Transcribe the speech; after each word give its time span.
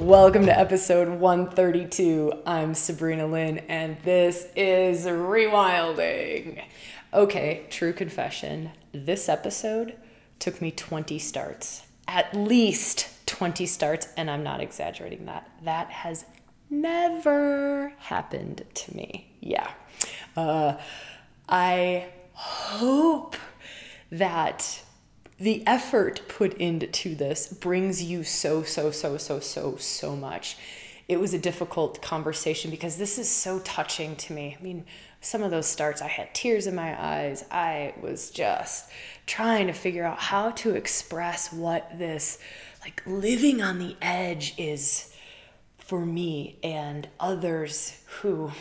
Welcome 0.00 0.46
to 0.46 0.58
episode 0.58 1.20
132. 1.20 2.32
I'm 2.46 2.72
Sabrina 2.72 3.26
Lynn, 3.26 3.58
and 3.68 3.98
this 4.02 4.46
is 4.56 5.04
Rewilding. 5.04 6.64
Okay, 7.12 7.66
true 7.68 7.92
confession. 7.92 8.70
This 8.92 9.28
episode 9.28 9.96
took 10.38 10.62
me 10.62 10.70
20 10.70 11.18
starts, 11.18 11.82
at 12.08 12.34
least 12.34 13.10
20 13.26 13.66
starts, 13.66 14.08
and 14.16 14.30
I'm 14.30 14.42
not 14.42 14.62
exaggerating 14.62 15.26
that. 15.26 15.50
That 15.64 15.90
has 15.90 16.24
never 16.70 17.92
happened 17.98 18.64
to 18.72 18.96
me. 18.96 19.30
Yeah. 19.40 19.70
Uh, 20.34 20.78
I 21.46 22.06
hope 22.32 23.36
that 24.10 24.82
the 25.40 25.66
effort 25.66 26.20
put 26.28 26.52
into 26.58 27.14
this 27.14 27.46
brings 27.46 28.02
you 28.02 28.22
so, 28.22 28.62
so, 28.62 28.90
so, 28.90 29.16
so, 29.16 29.40
so, 29.40 29.76
so 29.76 30.14
much. 30.14 30.58
It 31.08 31.18
was 31.18 31.32
a 31.32 31.38
difficult 31.38 32.02
conversation 32.02 32.70
because 32.70 32.98
this 32.98 33.18
is 33.18 33.28
so 33.28 33.58
touching 33.60 34.16
to 34.16 34.34
me. 34.34 34.56
I 34.58 34.62
mean, 34.62 34.84
some 35.22 35.42
of 35.42 35.50
those 35.50 35.66
starts, 35.66 36.02
I 36.02 36.08
had 36.08 36.34
tears 36.34 36.66
in 36.66 36.74
my 36.74 36.94
eyes. 37.02 37.44
I 37.50 37.94
was 38.00 38.30
just 38.30 38.90
trying 39.26 39.66
to 39.68 39.72
figure 39.72 40.04
out 40.04 40.18
how 40.18 40.50
to 40.50 40.74
express 40.74 41.50
what 41.50 41.98
this, 41.98 42.38
like, 42.82 43.02
living 43.06 43.62
on 43.62 43.78
the 43.78 43.96
edge 44.02 44.54
is 44.58 45.12
for 45.78 46.04
me 46.04 46.58
and 46.62 47.08
others 47.18 48.02
who 48.20 48.52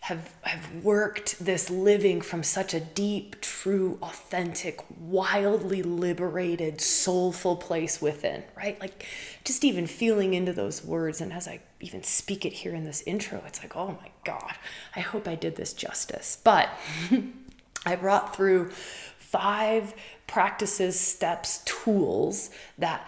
have 0.00 0.34
have 0.42 0.82
worked 0.82 1.44
this 1.44 1.68
living 1.68 2.22
from 2.22 2.42
such 2.42 2.72
a 2.72 2.80
deep, 2.80 3.40
true, 3.42 3.98
authentic, 4.02 4.80
wildly 4.98 5.82
liberated, 5.82 6.80
soulful 6.80 7.56
place 7.56 8.00
within, 8.00 8.42
right? 8.56 8.80
Like 8.80 9.06
just 9.44 9.62
even 9.62 9.86
feeling 9.86 10.32
into 10.32 10.54
those 10.54 10.82
words 10.82 11.20
and 11.20 11.32
as 11.32 11.46
I 11.46 11.60
even 11.80 12.02
speak 12.02 12.46
it 12.46 12.54
here 12.54 12.74
in 12.74 12.84
this 12.84 13.02
intro, 13.02 13.42
it's 13.46 13.62
like, 13.62 13.76
"Oh 13.76 13.88
my 13.88 14.10
god, 14.24 14.54
I 14.96 15.00
hope 15.00 15.28
I 15.28 15.34
did 15.34 15.56
this 15.56 15.74
justice." 15.74 16.38
But 16.42 16.70
I 17.86 17.96
brought 17.96 18.34
through 18.34 18.70
five 19.18 19.94
practices, 20.26 20.98
steps, 20.98 21.62
tools 21.64 22.50
that 22.78 23.06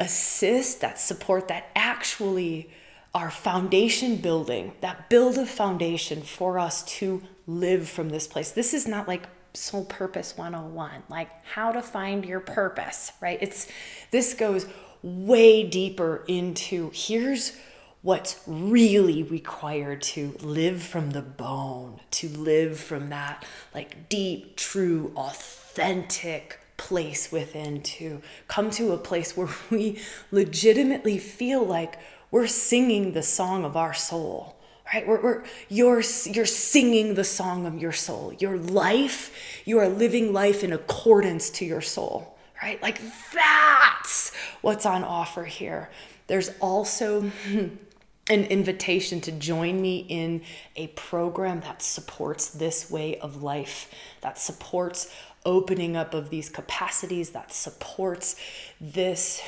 assist, 0.00 0.80
that 0.82 1.00
support, 1.00 1.48
that 1.48 1.70
actually 1.74 2.70
are 3.14 3.30
foundation 3.30 4.16
building, 4.16 4.72
that 4.80 5.08
build 5.08 5.38
a 5.38 5.46
foundation 5.46 6.22
for 6.22 6.58
us 6.58 6.82
to 6.84 7.22
live 7.46 7.88
from 7.88 8.10
this 8.10 8.26
place. 8.26 8.50
This 8.52 8.74
is 8.74 8.86
not 8.86 9.08
like 9.08 9.26
soul 9.54 9.84
purpose 9.84 10.36
101, 10.36 11.04
like 11.08 11.28
how 11.44 11.72
to 11.72 11.82
find 11.82 12.24
your 12.24 12.40
purpose, 12.40 13.12
right? 13.20 13.38
It's 13.40 13.66
this 14.10 14.34
goes 14.34 14.66
way 15.02 15.64
deeper 15.64 16.24
into 16.28 16.90
here's 16.92 17.56
what's 18.02 18.40
really 18.46 19.22
required 19.22 20.02
to 20.02 20.36
live 20.40 20.82
from 20.82 21.10
the 21.10 21.22
bone, 21.22 22.00
to 22.10 22.28
live 22.28 22.78
from 22.78 23.08
that 23.10 23.44
like 23.74 24.08
deep, 24.08 24.56
true, 24.56 25.12
authentic 25.16 26.60
place 26.76 27.32
within, 27.32 27.82
to 27.82 28.22
come 28.46 28.70
to 28.70 28.92
a 28.92 28.98
place 28.98 29.36
where 29.36 29.48
we 29.70 30.00
legitimately 30.30 31.18
feel 31.18 31.64
like 31.64 31.98
we're 32.30 32.46
singing 32.46 33.12
the 33.12 33.22
song 33.22 33.64
of 33.64 33.76
our 33.76 33.94
soul 33.94 34.54
right? 34.94 35.06
We're, 35.06 35.20
we're, 35.20 35.44
you're, 35.68 36.02
you're 36.24 36.46
singing 36.46 37.12
the 37.12 37.22
song 37.22 37.66
of 37.66 37.76
your 37.76 37.92
soul. 37.92 38.32
Your 38.38 38.56
life 38.56 39.62
you 39.66 39.78
are 39.80 39.88
living 39.88 40.32
life 40.32 40.64
in 40.64 40.72
accordance 40.72 41.50
to 41.50 41.66
your 41.66 41.82
soul 41.82 42.38
right? 42.62 42.80
Like 42.82 43.00
that's 43.32 44.32
what's 44.60 44.86
on 44.86 45.04
offer 45.04 45.44
here. 45.44 45.90
There's 46.26 46.50
also 46.60 47.30
an 48.30 48.44
invitation 48.44 49.20
to 49.22 49.32
join 49.32 49.80
me 49.80 50.04
in 50.08 50.42
a 50.76 50.88
program 50.88 51.60
that 51.60 51.80
supports 51.80 52.50
this 52.50 52.90
way 52.90 53.18
of 53.18 53.42
life 53.42 53.90
that 54.20 54.38
supports 54.38 55.12
opening 55.48 55.96
up 55.96 56.12
of 56.12 56.28
these 56.28 56.50
capacities 56.50 57.30
that 57.30 57.50
supports 57.50 58.36
this 58.78 59.40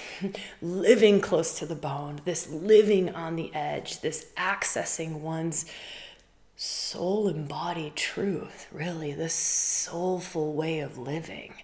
living 0.62 1.20
close 1.20 1.58
to 1.58 1.66
the 1.66 1.74
bone, 1.74 2.22
this 2.24 2.48
living 2.48 3.14
on 3.14 3.36
the 3.36 3.54
edge, 3.54 4.00
this 4.00 4.26
accessing 4.38 5.20
one's 5.20 5.66
soul 6.62 7.26
embodied 7.26 7.96
truth, 7.96 8.66
really, 8.70 9.14
this 9.14 9.32
soulful 9.32 10.52
way 10.52 10.80
of 10.80 10.98
living. 10.98 11.54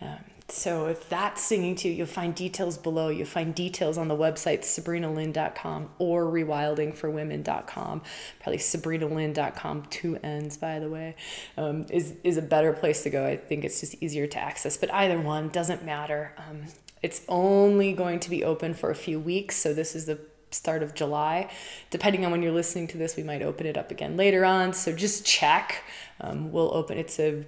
Um, 0.00 0.20
so 0.48 0.86
if 0.86 1.10
that's 1.10 1.42
singing 1.42 1.74
to 1.74 1.88
you, 1.88 1.94
you'll 1.94 2.06
find 2.06 2.34
details 2.34 2.78
below. 2.78 3.10
You'll 3.10 3.26
find 3.26 3.54
details 3.54 3.98
on 3.98 4.08
the 4.08 4.16
website 4.16 4.60
sabrinalynn.com 4.60 5.90
or 5.98 6.24
rewildingforwomen.com. 6.24 8.02
Probably 8.40 8.58
sabrinalynn.com, 8.58 9.82
two 9.90 10.16
N's 10.22 10.56
by 10.56 10.78
the 10.78 10.88
way, 10.88 11.16
um, 11.58 11.84
is, 11.90 12.14
is 12.24 12.38
a 12.38 12.42
better 12.42 12.72
place 12.72 13.02
to 13.02 13.10
go. 13.10 13.26
I 13.26 13.36
think 13.36 13.62
it's 13.62 13.80
just 13.80 13.96
easier 14.02 14.26
to 14.26 14.38
access, 14.38 14.78
but 14.78 14.90
either 14.90 15.20
one 15.20 15.50
doesn't 15.50 15.84
matter. 15.84 16.32
Um, 16.38 16.62
it's 17.02 17.20
only 17.28 17.92
going 17.92 18.20
to 18.20 18.30
be 18.30 18.42
open 18.42 18.72
for 18.72 18.88
a 18.88 18.94
few 18.94 19.20
weeks, 19.20 19.56
so 19.56 19.74
this 19.74 19.94
is 19.94 20.06
the 20.06 20.18
start 20.56 20.82
of 20.82 20.94
July. 20.94 21.50
Depending 21.90 22.24
on 22.24 22.32
when 22.32 22.42
you're 22.42 22.52
listening 22.52 22.86
to 22.88 22.98
this, 22.98 23.16
we 23.16 23.22
might 23.22 23.42
open 23.42 23.66
it 23.66 23.76
up 23.76 23.90
again 23.90 24.16
later 24.16 24.44
on. 24.44 24.72
So 24.72 24.92
just 24.92 25.24
check. 25.24 25.84
Um, 26.20 26.50
we'll 26.50 26.74
open. 26.74 26.98
It's 26.98 27.18
a 27.18 27.44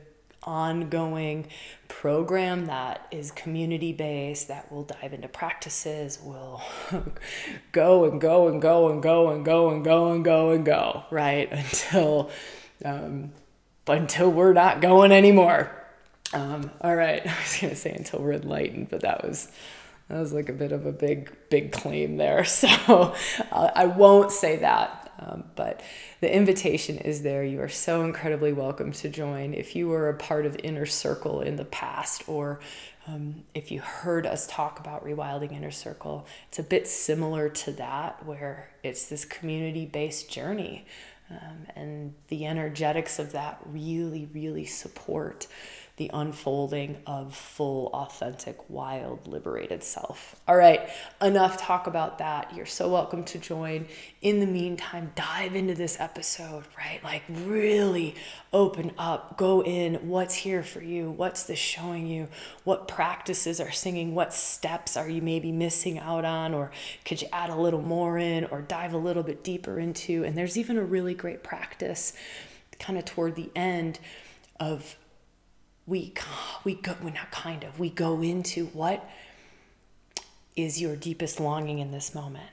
ongoing 0.48 1.46
program 1.88 2.66
that 2.66 3.06
is 3.10 3.30
community 3.30 3.92
based 3.92 4.48
that 4.48 4.70
will 4.70 4.84
dive 4.84 5.12
into 5.12 5.28
practices 5.28 6.18
will 6.22 6.62
go 7.72 8.04
and 8.04 8.20
go 8.20 8.48
and 8.48 8.62
go 8.62 8.88
and 8.88 9.02
go 9.02 9.30
and 9.30 9.44
go 9.44 9.70
and 9.70 9.84
go 9.84 10.12
and 10.12 10.24
go 10.24 10.52
and 10.52 10.64
go 10.64 11.04
right 11.10 11.50
until 11.52 12.30
um, 12.84 13.32
until 13.86 14.30
we're 14.30 14.52
not 14.52 14.80
going 14.80 15.12
anymore 15.12 15.70
um, 16.32 16.70
all 16.80 16.94
right 16.94 17.20
i 17.26 17.40
was 17.42 17.58
going 17.60 17.70
to 17.70 17.76
say 17.76 17.92
until 17.92 18.20
we're 18.20 18.32
enlightened 18.32 18.88
but 18.88 19.00
that 19.00 19.22
was 19.22 19.50
that 20.08 20.18
was 20.18 20.32
like 20.32 20.48
a 20.48 20.52
bit 20.52 20.72
of 20.72 20.86
a 20.86 20.92
big 20.92 21.34
big 21.50 21.72
claim 21.72 22.16
there 22.16 22.44
so 22.44 23.14
i 23.52 23.86
won't 23.86 24.32
say 24.32 24.56
that 24.56 25.08
um, 25.20 25.44
but 25.56 25.82
the 26.20 26.32
invitation 26.32 26.98
is 26.98 27.22
there. 27.22 27.42
You 27.42 27.60
are 27.60 27.68
so 27.68 28.02
incredibly 28.02 28.52
welcome 28.52 28.92
to 28.92 29.08
join. 29.08 29.52
If 29.52 29.74
you 29.74 29.88
were 29.88 30.08
a 30.08 30.14
part 30.14 30.46
of 30.46 30.56
Inner 30.62 30.86
Circle 30.86 31.40
in 31.40 31.56
the 31.56 31.64
past, 31.64 32.28
or 32.28 32.60
um, 33.06 33.42
if 33.54 33.72
you 33.72 33.80
heard 33.80 34.26
us 34.26 34.46
talk 34.46 34.78
about 34.78 35.04
Rewilding 35.04 35.52
Inner 35.52 35.70
Circle, 35.70 36.26
it's 36.48 36.58
a 36.58 36.62
bit 36.62 36.86
similar 36.86 37.48
to 37.48 37.72
that, 37.72 38.24
where 38.24 38.70
it's 38.82 39.08
this 39.08 39.24
community 39.24 39.86
based 39.86 40.30
journey. 40.30 40.86
Um, 41.30 41.66
and 41.76 42.14
the 42.28 42.46
energetics 42.46 43.18
of 43.18 43.32
that 43.32 43.60
really, 43.66 44.28
really 44.32 44.64
support 44.64 45.46
the 45.98 46.10
unfolding 46.14 46.96
of 47.06 47.34
full, 47.34 47.88
authentic, 47.88 48.70
wild, 48.70 49.26
liberated 49.26 49.82
self. 49.82 50.36
All 50.46 50.56
right, 50.56 50.88
enough 51.20 51.60
talk 51.60 51.88
about 51.88 52.18
that. 52.18 52.54
You're 52.54 52.66
so 52.66 52.88
welcome 52.88 53.24
to 53.24 53.38
join. 53.38 53.86
In 54.22 54.38
the 54.38 54.46
meantime, 54.46 55.12
dive 55.16 55.56
into 55.56 55.74
this 55.74 55.98
episode, 55.98 56.64
right? 56.76 57.02
Like, 57.02 57.24
really 57.28 58.14
open 58.52 58.92
up, 58.96 59.36
go 59.36 59.62
in. 59.64 60.08
What's 60.08 60.36
here 60.36 60.62
for 60.62 60.80
you? 60.80 61.10
What's 61.10 61.42
this 61.42 61.58
showing 61.58 62.06
you? 62.06 62.28
What 62.62 62.86
practices 62.86 63.60
are 63.60 63.72
singing? 63.72 64.14
What 64.14 64.32
steps 64.32 64.96
are 64.96 65.08
you 65.08 65.20
maybe 65.20 65.50
missing 65.50 65.98
out 65.98 66.24
on? 66.24 66.54
Or 66.54 66.70
could 67.04 67.20
you 67.20 67.28
add 67.32 67.50
a 67.50 67.56
little 67.56 67.82
more 67.82 68.18
in 68.18 68.44
or 68.46 68.62
dive 68.62 68.94
a 68.94 68.98
little 68.98 69.24
bit 69.24 69.42
deeper 69.42 69.80
into? 69.80 70.22
And 70.22 70.38
there's 70.38 70.56
even 70.56 70.78
a 70.78 70.84
really 70.84 71.14
great 71.14 71.42
practice 71.42 72.12
kind 72.78 72.96
of 72.96 73.04
toward 73.04 73.34
the 73.34 73.50
end 73.56 73.98
of 74.60 74.96
we 75.88 76.12
we 76.64 76.74
go 76.74 76.94
we're 77.02 77.10
not 77.10 77.30
kind 77.30 77.64
of 77.64 77.78
we 77.78 77.88
go 77.88 78.20
into 78.22 78.66
what 78.66 79.08
is 80.54 80.80
your 80.80 80.96
deepest 80.96 81.40
longing 81.40 81.78
in 81.78 81.92
this 81.92 82.14
moment. 82.14 82.50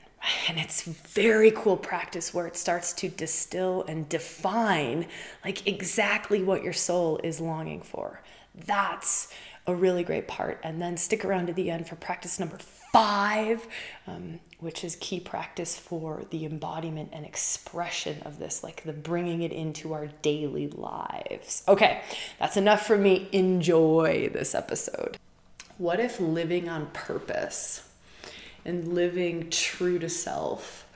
And 0.48 0.58
it's 0.58 0.82
very 0.82 1.50
cool 1.50 1.76
practice 1.76 2.32
where 2.32 2.46
it 2.46 2.56
starts 2.56 2.92
to 2.94 3.08
distill 3.08 3.84
and 3.86 4.08
define 4.08 5.06
like 5.44 5.66
exactly 5.66 6.42
what 6.42 6.64
your 6.64 6.72
soul 6.72 7.20
is 7.22 7.40
longing 7.40 7.82
for. 7.82 8.22
That's 8.54 9.32
a 9.66 9.74
really 9.74 10.04
great 10.04 10.26
part. 10.26 10.60
And 10.62 10.80
then 10.80 10.96
stick 10.96 11.24
around 11.24 11.46
to 11.48 11.52
the 11.52 11.70
end 11.70 11.88
for 11.88 11.96
practice 11.96 12.40
number 12.40 12.58
five 12.96 13.68
um, 14.06 14.40
which 14.58 14.82
is 14.82 14.96
key 14.96 15.20
practice 15.20 15.78
for 15.78 16.24
the 16.30 16.46
embodiment 16.46 17.10
and 17.12 17.26
expression 17.26 18.22
of 18.22 18.38
this, 18.38 18.64
like 18.64 18.82
the 18.84 18.92
bringing 18.92 19.42
it 19.42 19.52
into 19.52 19.92
our 19.92 20.06
daily 20.22 20.68
lives. 20.68 21.62
Okay, 21.68 22.00
that's 22.38 22.56
enough 22.56 22.86
for 22.86 22.96
me. 22.96 23.28
Enjoy 23.32 24.30
this 24.32 24.54
episode. 24.54 25.18
What 25.76 26.00
if 26.00 26.18
living 26.18 26.70
on 26.70 26.86
purpose 26.94 27.86
and 28.64 28.94
living 28.94 29.50
true 29.50 29.98
to 29.98 30.08
self 30.08 30.86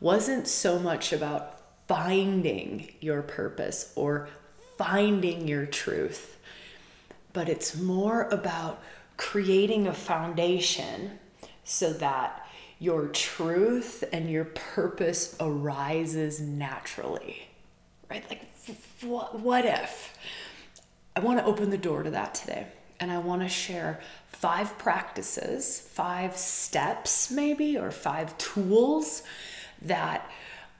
wasn't 0.00 0.46
so 0.46 0.78
much 0.78 1.12
about 1.12 1.60
finding 1.88 2.92
your 3.00 3.22
purpose 3.22 3.92
or 3.96 4.28
finding 4.76 5.48
your 5.48 5.66
truth, 5.66 6.38
but 7.32 7.48
it's 7.48 7.76
more 7.76 8.28
about 8.28 8.80
creating 9.16 9.88
a 9.88 9.94
foundation 9.94 11.18
so 11.68 11.92
that 11.92 12.46
your 12.78 13.08
truth 13.08 14.04
and 14.12 14.30
your 14.30 14.44
purpose 14.44 15.36
arises 15.40 16.40
naturally. 16.40 17.48
Right? 18.10 18.24
Like, 18.30 18.42
what, 19.02 19.38
what 19.40 19.64
if? 19.64 20.16
I 21.14 21.20
want 21.20 21.40
to 21.40 21.44
open 21.44 21.70
the 21.70 21.78
door 21.78 22.02
to 22.02 22.10
that 22.10 22.34
today. 22.34 22.66
And 23.00 23.12
I 23.12 23.18
want 23.18 23.42
to 23.42 23.48
share 23.48 24.00
five 24.32 24.78
practices, 24.78 25.80
five 25.80 26.36
steps, 26.36 27.30
maybe, 27.30 27.76
or 27.76 27.90
five 27.90 28.36
tools 28.38 29.22
that 29.82 30.28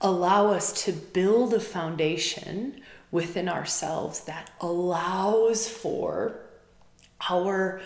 allow 0.01 0.47
us 0.47 0.85
to 0.85 0.91
build 0.91 1.53
a 1.53 1.59
foundation 1.59 2.81
within 3.11 3.49
ourselves 3.49 4.21
that 4.21 4.49
allows 4.61 5.67
for 5.67 6.39
our 7.29 7.81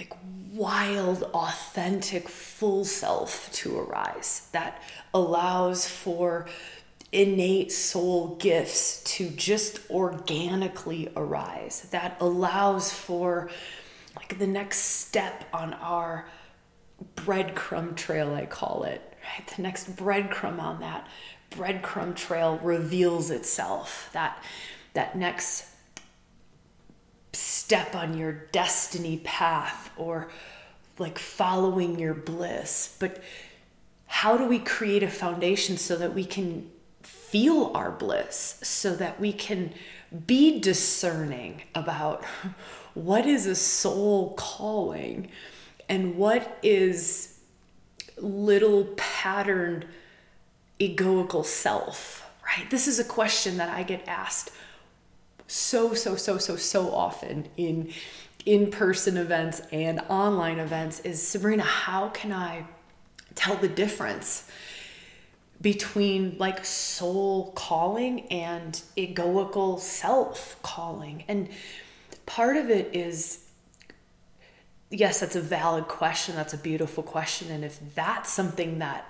like 0.00 0.14
wild, 0.52 1.22
authentic, 1.34 2.28
full 2.28 2.84
self 2.84 3.52
to 3.52 3.78
arise, 3.78 4.48
that 4.52 4.82
allows 5.12 5.86
for 5.86 6.46
innate 7.12 7.70
soul 7.70 8.36
gifts 8.36 9.02
to 9.04 9.28
just 9.28 9.78
organically 9.90 11.12
arise, 11.14 11.88
that 11.90 12.16
allows 12.18 12.92
for 12.92 13.50
like 14.16 14.38
the 14.38 14.46
next 14.46 14.78
step 14.78 15.44
on 15.52 15.74
our 15.74 16.26
breadcrumb 17.16 17.94
trail, 17.94 18.34
I 18.34 18.46
call 18.46 18.84
it, 18.84 19.02
right? 19.22 19.46
The 19.54 19.62
next 19.62 19.96
breadcrumb 19.96 20.60
on 20.60 20.80
that 20.80 21.06
breadcrumb 21.50 22.16
trail 22.16 22.58
reveals 22.62 23.30
itself. 23.30 24.08
That 24.12 24.42
that 24.94 25.16
next 25.16 25.66
step 27.32 27.94
on 27.94 28.16
your 28.16 28.32
destiny 28.52 29.18
path 29.18 29.90
or 29.96 30.30
like 30.98 31.18
following 31.18 31.98
your 31.98 32.14
bliss. 32.14 32.96
But 32.98 33.22
how 34.06 34.36
do 34.36 34.44
we 34.44 34.58
create 34.58 35.02
a 35.02 35.08
foundation 35.08 35.76
so 35.76 35.96
that 35.96 36.14
we 36.14 36.24
can 36.24 36.70
feel 37.02 37.70
our 37.74 37.92
bliss, 37.92 38.58
so 38.62 38.94
that 38.96 39.20
we 39.20 39.32
can 39.32 39.72
be 40.26 40.58
discerning 40.58 41.62
about 41.74 42.24
what 42.94 43.24
is 43.24 43.46
a 43.46 43.54
soul 43.54 44.34
calling 44.36 45.30
and 45.88 46.16
what 46.16 46.58
is 46.62 47.38
little 48.16 48.84
patterned 48.96 49.86
egoical 50.80 51.44
self, 51.44 52.28
right? 52.44 52.68
This 52.70 52.88
is 52.88 52.98
a 52.98 53.04
question 53.04 53.58
that 53.58 53.68
I 53.68 53.82
get 53.82 54.06
asked 54.08 54.50
so, 55.50 55.94
so, 55.94 56.14
so, 56.14 56.38
so, 56.38 56.54
so 56.54 56.94
often 56.94 57.48
in 57.56 57.92
in 58.46 58.70
person 58.70 59.16
events 59.16 59.60
and 59.72 60.00
online 60.08 60.60
events 60.60 61.00
is 61.00 61.20
Sabrina, 61.20 61.64
how 61.64 62.08
can 62.08 62.32
I 62.32 62.64
tell 63.34 63.56
the 63.56 63.68
difference 63.68 64.48
between 65.60 66.36
like 66.38 66.64
soul 66.64 67.52
calling 67.56 68.28
and 68.28 68.80
egoical 68.96 69.80
self 69.80 70.56
calling? 70.62 71.24
And 71.26 71.48
part 72.26 72.56
of 72.56 72.70
it 72.70 72.94
is 72.94 73.44
yes, 74.88 75.18
that's 75.18 75.36
a 75.36 75.40
valid 75.40 75.88
question. 75.88 76.36
That's 76.36 76.54
a 76.54 76.58
beautiful 76.58 77.02
question. 77.02 77.50
And 77.50 77.64
if 77.64 77.80
that's 77.96 78.30
something 78.30 78.78
that 78.78 79.09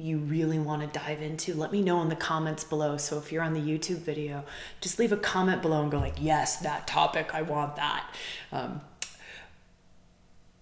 you 0.00 0.18
really 0.18 0.58
want 0.58 0.80
to 0.80 0.98
dive 0.98 1.20
into, 1.20 1.54
let 1.54 1.72
me 1.72 1.82
know 1.82 2.00
in 2.02 2.08
the 2.08 2.16
comments 2.16 2.64
below. 2.64 2.96
So 2.96 3.18
if 3.18 3.30
you're 3.30 3.42
on 3.42 3.52
the 3.52 3.60
YouTube 3.60 3.98
video, 3.98 4.44
just 4.80 4.98
leave 4.98 5.12
a 5.12 5.16
comment 5.16 5.62
below 5.62 5.82
and 5.82 5.90
go 5.90 5.98
like, 5.98 6.16
yes, 6.18 6.56
that 6.58 6.86
topic, 6.86 7.34
I 7.34 7.42
want 7.42 7.76
that. 7.76 8.06
Um, 8.50 8.80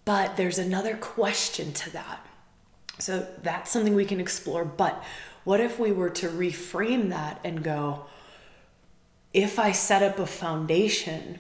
but 0.05 0.37
there's 0.37 0.59
another 0.59 0.97
question 0.97 1.73
to 1.73 1.91
that. 1.91 2.27
So 2.99 3.27
that's 3.43 3.71
something 3.71 3.95
we 3.95 4.05
can 4.05 4.21
explore. 4.21 4.65
But 4.65 5.03
what 5.45 5.61
if 5.61 5.79
we 5.79 5.93
were 5.93 6.11
to 6.11 6.29
reframe 6.29 7.11
that 7.11 7.41
and 7.45 7.63
go, 7.63 8.07
if 9.33 9.59
I 9.59 9.73
set 9.73 10.03
up 10.03 10.19
a 10.19 10.27
foundation 10.27 11.39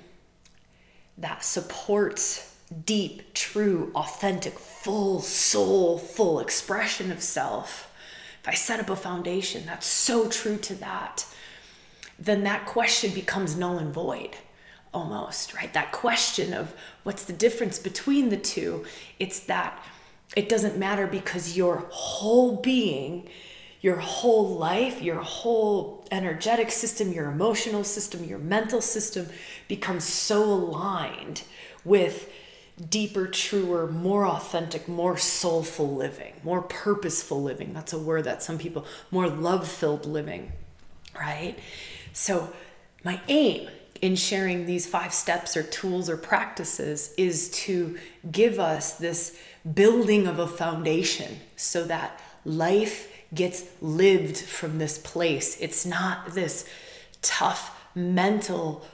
that 1.16 1.42
supports 1.42 2.54
deep, 2.84 3.34
true, 3.34 3.90
authentic, 3.94 4.58
full 4.58 5.20
soul, 5.20 5.98
full 5.98 6.38
expression 6.38 7.10
of 7.10 7.22
self, 7.22 7.87
I 8.48 8.54
set 8.54 8.80
up 8.80 8.88
a 8.88 8.96
foundation 8.96 9.64
that's 9.66 9.86
so 9.86 10.28
true 10.28 10.56
to 10.56 10.74
that, 10.76 11.26
then 12.18 12.44
that 12.44 12.66
question 12.66 13.12
becomes 13.12 13.56
null 13.56 13.78
and 13.78 13.92
void 13.92 14.36
almost, 14.92 15.54
right? 15.54 15.72
That 15.74 15.92
question 15.92 16.54
of 16.54 16.74
what's 17.02 17.24
the 17.24 17.32
difference 17.32 17.78
between 17.78 18.30
the 18.30 18.38
two, 18.38 18.86
it's 19.18 19.40
that 19.40 19.84
it 20.34 20.48
doesn't 20.48 20.78
matter 20.78 21.06
because 21.06 21.56
your 21.56 21.86
whole 21.90 22.56
being, 22.56 23.28
your 23.80 23.96
whole 23.96 24.48
life, 24.48 25.02
your 25.02 25.20
whole 25.22 26.06
energetic 26.10 26.70
system, 26.70 27.12
your 27.12 27.30
emotional 27.30 27.84
system, 27.84 28.24
your 28.24 28.38
mental 28.38 28.80
system 28.80 29.28
becomes 29.68 30.04
so 30.04 30.42
aligned 30.42 31.42
with 31.84 32.30
deeper, 32.90 33.26
truer, 33.26 33.86
more 33.86 34.26
authentic, 34.26 34.88
more 34.88 35.16
soulful 35.16 35.94
living, 35.94 36.34
more 36.42 36.62
purposeful 36.62 37.42
living. 37.42 37.72
That's 37.72 37.92
a 37.92 37.98
word 37.98 38.24
that 38.24 38.42
some 38.42 38.58
people, 38.58 38.86
more 39.10 39.28
love 39.28 39.66
filled 39.68 40.06
living, 40.06 40.52
right? 41.18 41.58
So, 42.12 42.52
my 43.04 43.20
aim 43.28 43.68
in 44.00 44.16
sharing 44.16 44.66
these 44.66 44.86
five 44.86 45.12
steps 45.12 45.56
or 45.56 45.62
tools 45.62 46.08
or 46.08 46.16
practices 46.16 47.14
is 47.16 47.50
to 47.50 47.98
give 48.30 48.58
us 48.58 48.94
this 48.94 49.38
building 49.74 50.26
of 50.26 50.38
a 50.38 50.46
foundation 50.46 51.40
so 51.56 51.84
that 51.84 52.20
life 52.44 53.12
gets 53.34 53.64
lived 53.80 54.36
from 54.36 54.78
this 54.78 54.98
place. 54.98 55.58
It's 55.60 55.84
not 55.84 56.34
this 56.34 56.68
tough 57.22 57.74
mental 57.94 58.86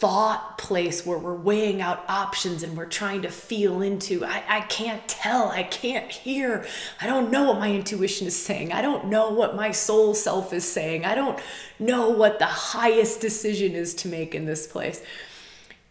thought 0.00 0.56
place 0.56 1.04
where 1.04 1.18
we're 1.18 1.34
weighing 1.34 1.82
out 1.82 2.02
options 2.08 2.62
and 2.62 2.74
we're 2.74 2.86
trying 2.86 3.20
to 3.20 3.28
feel 3.28 3.82
into. 3.82 4.24
I, 4.24 4.42
I 4.48 4.60
can't 4.62 5.06
tell. 5.06 5.50
I 5.50 5.62
can't 5.62 6.10
hear. 6.10 6.66
I 7.02 7.06
don't 7.06 7.30
know 7.30 7.44
what 7.44 7.60
my 7.60 7.70
intuition 7.70 8.26
is 8.26 8.34
saying. 8.34 8.72
I 8.72 8.80
don't 8.80 9.08
know 9.08 9.28
what 9.28 9.54
my 9.54 9.72
soul 9.72 10.14
self 10.14 10.54
is 10.54 10.64
saying. 10.64 11.04
I 11.04 11.14
don't 11.14 11.38
know 11.78 12.08
what 12.08 12.38
the 12.38 12.46
highest 12.46 13.20
decision 13.20 13.72
is 13.72 13.92
to 13.96 14.08
make 14.08 14.34
in 14.34 14.46
this 14.46 14.66
place. 14.66 15.02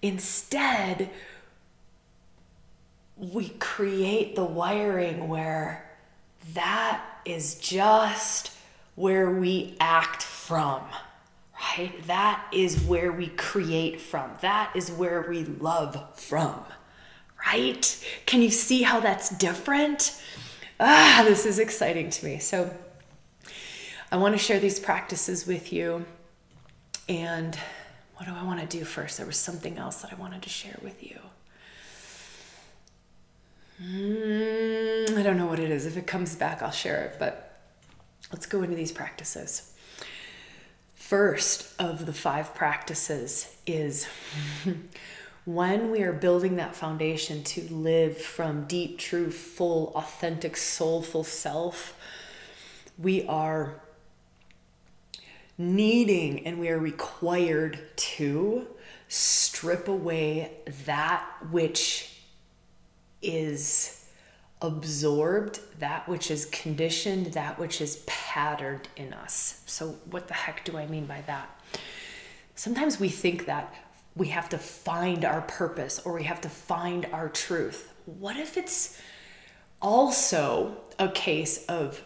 Instead 0.01 1.11
we 3.15 3.49
create 3.59 4.35
the 4.35 4.45
wiring 4.45 5.27
where 5.27 5.85
that 6.55 7.03
is 7.25 7.55
just 7.55 8.51
where 8.95 9.29
we 9.29 9.75
act 9.79 10.23
from 10.23 10.81
right? 11.59 12.05
That 12.07 12.45
is 12.51 12.81
where 12.81 13.11
we 13.11 13.27
create 13.27 13.99
from. 14.01 14.31
That 14.41 14.71
is 14.75 14.91
where 14.91 15.25
we 15.27 15.43
love 15.43 16.19
from, 16.19 16.63
right? 17.45 18.05
Can 18.25 18.41
you 18.41 18.49
see 18.49 18.83
how 18.83 18.99
that's 18.99 19.29
different? 19.29 20.21
Ah, 20.79 21.23
this 21.25 21.45
is 21.45 21.59
exciting 21.59 22.09
to 22.09 22.25
me. 22.25 22.39
So, 22.39 22.73
I 24.11 24.17
want 24.17 24.33
to 24.33 24.39
share 24.39 24.59
these 24.59 24.79
practices 24.79 25.45
with 25.45 25.71
you. 25.71 26.05
And 27.07 27.57
what 28.15 28.27
do 28.27 28.33
I 28.33 28.43
want 28.43 28.59
to 28.59 28.65
do 28.65 28.83
first? 28.83 29.17
There 29.17 29.25
was 29.25 29.37
something 29.37 29.77
else 29.77 30.01
that 30.01 30.13
I 30.13 30.15
wanted 30.15 30.41
to 30.43 30.49
share 30.49 30.77
with 30.81 31.03
you. 31.03 31.19
Mm, 33.81 35.17
I 35.17 35.23
don't 35.23 35.37
know 35.37 35.45
what 35.45 35.59
it 35.59 35.71
is. 35.71 35.85
If 35.85 35.95
it 35.95 36.05
comes 36.05 36.35
back, 36.35 36.61
I'll 36.61 36.71
share 36.71 37.05
it. 37.05 37.15
But 37.19 37.59
let's 38.31 38.45
go 38.45 38.61
into 38.61 38.75
these 38.75 38.91
practices 38.91 39.73
first 41.09 41.73
of 41.79 42.05
the 42.05 42.13
five 42.13 42.53
practices 42.53 43.57
is 43.65 44.05
when 45.45 45.89
we 45.89 46.03
are 46.03 46.13
building 46.13 46.57
that 46.57 46.75
foundation 46.75 47.43
to 47.43 47.63
live 47.73 48.15
from 48.15 48.63
deep, 48.65 48.99
true, 48.99 49.31
full, 49.31 49.91
authentic, 49.95 50.55
soulful 50.55 51.23
self, 51.23 51.97
we 52.99 53.25
are 53.25 53.81
needing 55.57 56.45
and 56.45 56.59
we 56.59 56.69
are 56.69 56.77
required 56.77 57.79
to 57.95 58.67
strip 59.07 59.87
away 59.87 60.51
that 60.85 61.25
which 61.49 62.21
is 63.23 63.98
absorbed 64.61 65.59
that 65.79 66.07
which 66.07 66.29
is 66.29 66.45
conditioned, 66.45 67.27
that 67.27 67.57
which 67.57 67.79
is 67.79 68.03
patterned 68.05 68.87
in 68.97 69.13
us. 69.13 69.61
So, 69.65 69.95
what 70.09 70.27
the 70.27 70.33
heck 70.33 70.65
do 70.65 70.77
I 70.77 70.85
mean 70.85 71.05
by 71.05 71.21
that? 71.27 71.49
Sometimes 72.55 72.99
we 72.99 73.09
think 73.09 73.45
that 73.45 73.73
we 74.15 74.27
have 74.27 74.49
to 74.49 74.57
find 74.57 75.23
our 75.23 75.41
purpose 75.41 75.99
or 75.99 76.13
we 76.13 76.23
have 76.23 76.41
to 76.41 76.49
find 76.49 77.05
our 77.13 77.29
truth. 77.29 77.93
What 78.05 78.35
if 78.35 78.57
it's 78.57 79.01
also 79.81 80.75
a 80.97 81.07
case 81.07 81.65
of 81.67 82.03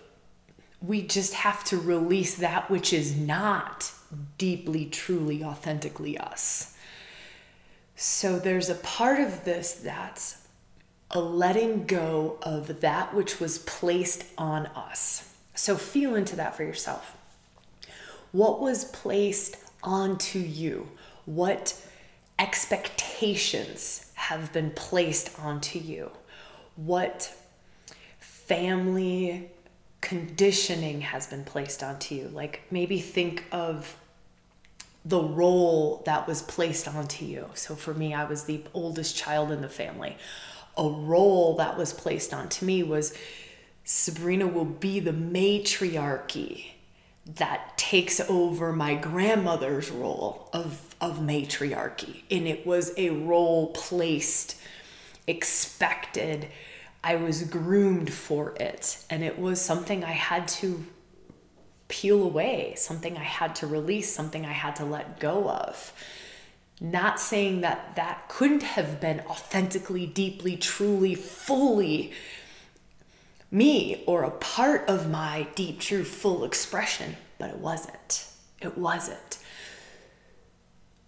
we 0.79 1.01
just 1.01 1.33
have 1.33 1.63
to 1.63 1.77
release 1.79 2.35
that 2.35 2.69
which 2.69 2.93
is 2.93 3.17
not 3.17 3.91
deeply, 4.37 4.85
truly, 4.85 5.43
authentically 5.43 6.19
us? 6.19 6.77
So, 7.95 8.37
there's 8.37 8.69
a 8.69 8.75
part 8.75 9.19
of 9.19 9.43
this 9.43 9.73
that's 9.73 10.42
a 11.13 11.21
letting 11.21 11.85
go 11.85 12.37
of 12.41 12.81
that 12.81 13.13
which 13.13 13.39
was 13.39 13.59
placed 13.59 14.25
on 14.37 14.65
us. 14.67 15.35
So 15.53 15.77
feel 15.77 16.15
into 16.15 16.35
that 16.37 16.55
for 16.55 16.63
yourself. 16.63 17.15
What 18.31 18.59
was 18.59 18.85
placed 18.85 19.57
onto 19.83 20.39
you? 20.39 20.89
What 21.25 21.79
expectations 22.39 24.11
have 24.15 24.51
been 24.51 24.71
placed 24.71 25.39
onto 25.39 25.77
you? 25.77 26.11
What 26.75 27.31
family 28.19 29.51
conditioning 30.01 31.01
has 31.01 31.27
been 31.27 31.43
placed 31.43 31.83
onto 31.83 32.15
you? 32.15 32.27
Like 32.29 32.63
maybe 32.71 32.99
think 32.99 33.45
of 33.51 33.95
the 35.05 35.21
role 35.21 36.01
that 36.05 36.27
was 36.27 36.41
placed 36.41 36.87
onto 36.87 37.25
you. 37.25 37.49
So 37.53 37.75
for 37.75 37.93
me, 37.93 38.13
I 38.13 38.23
was 38.23 38.45
the 38.45 38.63
oldest 38.73 39.15
child 39.15 39.51
in 39.51 39.61
the 39.61 39.69
family. 39.69 40.17
A 40.77 40.87
role 40.87 41.55
that 41.57 41.77
was 41.77 41.93
placed 41.93 42.33
onto 42.33 42.65
me 42.65 42.83
was 42.83 43.15
Sabrina 43.83 44.47
will 44.47 44.65
be 44.65 44.99
the 44.99 45.13
matriarchy 45.13 46.73
that 47.25 47.77
takes 47.77 48.19
over 48.21 48.73
my 48.73 48.95
grandmother's 48.95 49.89
role 49.89 50.49
of, 50.51 50.95
of 50.99 51.21
matriarchy. 51.21 52.23
And 52.29 52.47
it 52.47 52.65
was 52.65 52.93
a 52.97 53.11
role 53.11 53.67
placed, 53.67 54.57
expected. 55.27 56.47
I 57.03 57.15
was 57.15 57.43
groomed 57.43 58.11
for 58.11 58.55
it. 58.59 59.03
And 59.09 59.23
it 59.23 59.39
was 59.39 59.61
something 59.61 60.03
I 60.03 60.11
had 60.11 60.47
to 60.49 60.85
peel 61.87 62.23
away, 62.23 62.73
something 62.75 63.17
I 63.17 63.23
had 63.23 63.55
to 63.57 63.67
release, 63.67 64.13
something 64.13 64.45
I 64.45 64.51
had 64.51 64.75
to 64.77 64.85
let 64.85 65.19
go 65.19 65.49
of. 65.49 65.93
Not 66.81 67.19
saying 67.19 67.61
that 67.61 67.95
that 67.95 68.27
couldn't 68.27 68.63
have 68.63 68.99
been 68.99 69.21
authentically, 69.21 70.05
deeply, 70.05 70.57
truly, 70.57 71.15
fully 71.15 72.11
me 73.51 74.03
or 74.07 74.23
a 74.23 74.31
part 74.31 74.89
of 74.89 75.09
my 75.09 75.47
deep, 75.55 75.79
true, 75.79 76.03
full 76.03 76.43
expression, 76.43 77.15
but 77.37 77.51
it 77.51 77.57
wasn't. 77.57 78.27
It 78.59 78.77
wasn't. 78.77 79.37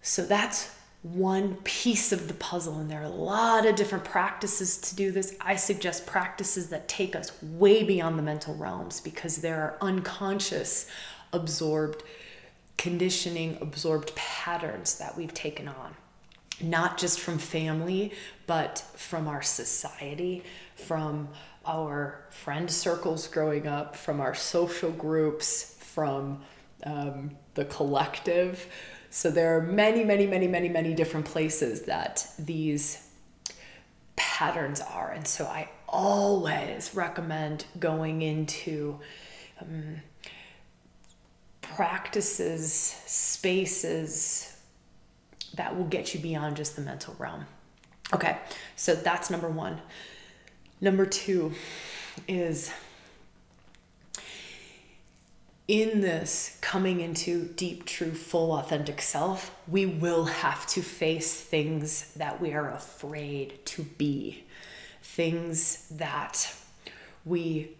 So 0.00 0.24
that's 0.24 0.72
one 1.02 1.56
piece 1.64 2.12
of 2.12 2.28
the 2.28 2.34
puzzle, 2.34 2.78
and 2.78 2.90
there 2.90 3.00
are 3.00 3.04
a 3.04 3.08
lot 3.08 3.66
of 3.66 3.74
different 3.74 4.04
practices 4.04 4.78
to 4.78 4.96
do 4.96 5.10
this. 5.10 5.36
I 5.40 5.56
suggest 5.56 6.06
practices 6.06 6.68
that 6.68 6.88
take 6.88 7.14
us 7.14 7.32
way 7.42 7.82
beyond 7.82 8.18
the 8.18 8.22
mental 8.22 8.54
realms 8.54 9.00
because 9.00 9.38
there 9.38 9.60
are 9.60 9.76
unconscious, 9.80 10.88
absorbed 11.32 12.02
conditioning, 12.76 13.58
absorbed 13.60 14.14
patterns 14.14 14.98
that 14.98 15.16
we've 15.16 15.34
taken 15.34 15.68
on, 15.68 15.94
not 16.60 16.98
just 16.98 17.20
from 17.20 17.38
family, 17.38 18.12
but 18.46 18.78
from 18.94 19.28
our 19.28 19.42
society, 19.42 20.42
from 20.74 21.28
our 21.64 22.24
friend 22.30 22.70
circles 22.70 23.26
growing 23.26 23.66
up, 23.66 23.96
from 23.96 24.20
our 24.20 24.34
social 24.34 24.90
groups, 24.92 25.76
from 25.80 26.40
um, 26.84 27.30
the 27.54 27.64
collective. 27.64 28.66
So 29.10 29.30
there 29.30 29.56
are 29.56 29.62
many, 29.62 30.04
many, 30.04 30.26
many, 30.26 30.46
many, 30.46 30.68
many 30.68 30.94
different 30.94 31.26
places 31.26 31.82
that 31.82 32.26
these 32.38 33.08
patterns 34.14 34.80
are. 34.80 35.10
And 35.10 35.26
so 35.26 35.46
I 35.46 35.68
always 35.88 36.94
recommend 36.94 37.64
going 37.78 38.22
into 38.22 39.00
um, 39.60 40.02
practices, 41.74 42.72
spaces 43.06 44.56
that 45.54 45.76
will 45.76 45.84
get 45.84 46.14
you 46.14 46.20
beyond 46.20 46.56
just 46.56 46.76
the 46.76 46.82
mental 46.82 47.14
realm. 47.18 47.46
Okay, 48.12 48.38
so 48.76 48.94
that's 48.94 49.30
number 49.30 49.48
one. 49.48 49.80
Number 50.80 51.06
two 51.06 51.52
is 52.28 52.72
in 55.68 56.00
this 56.00 56.58
coming 56.60 57.00
into 57.00 57.46
deep, 57.56 57.84
true, 57.86 58.12
full, 58.12 58.52
authentic 58.52 59.02
self, 59.02 59.54
we 59.66 59.84
will 59.84 60.26
have 60.26 60.66
to 60.68 60.82
face 60.82 61.40
things 61.40 62.12
that 62.14 62.40
we 62.40 62.52
are 62.52 62.70
afraid 62.70 63.64
to 63.66 63.82
be, 63.82 64.44
things 65.02 65.88
that 65.90 66.54
we 67.24 67.75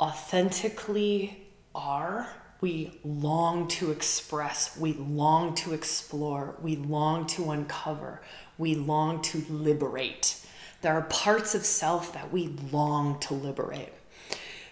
authentically 0.00 1.46
are, 1.74 2.28
we 2.60 2.98
long 3.04 3.68
to 3.68 3.90
express, 3.90 4.76
we 4.76 4.94
long 4.94 5.54
to 5.56 5.74
explore, 5.74 6.56
we 6.62 6.76
long 6.76 7.26
to 7.26 7.50
uncover, 7.50 8.22
we 8.58 8.74
long 8.74 9.20
to 9.22 9.44
liberate. 9.50 10.40
There 10.82 10.94
are 10.94 11.02
parts 11.02 11.54
of 11.54 11.64
self 11.64 12.12
that 12.12 12.32
we 12.32 12.48
long 12.72 13.18
to 13.20 13.34
liberate. 13.34 13.92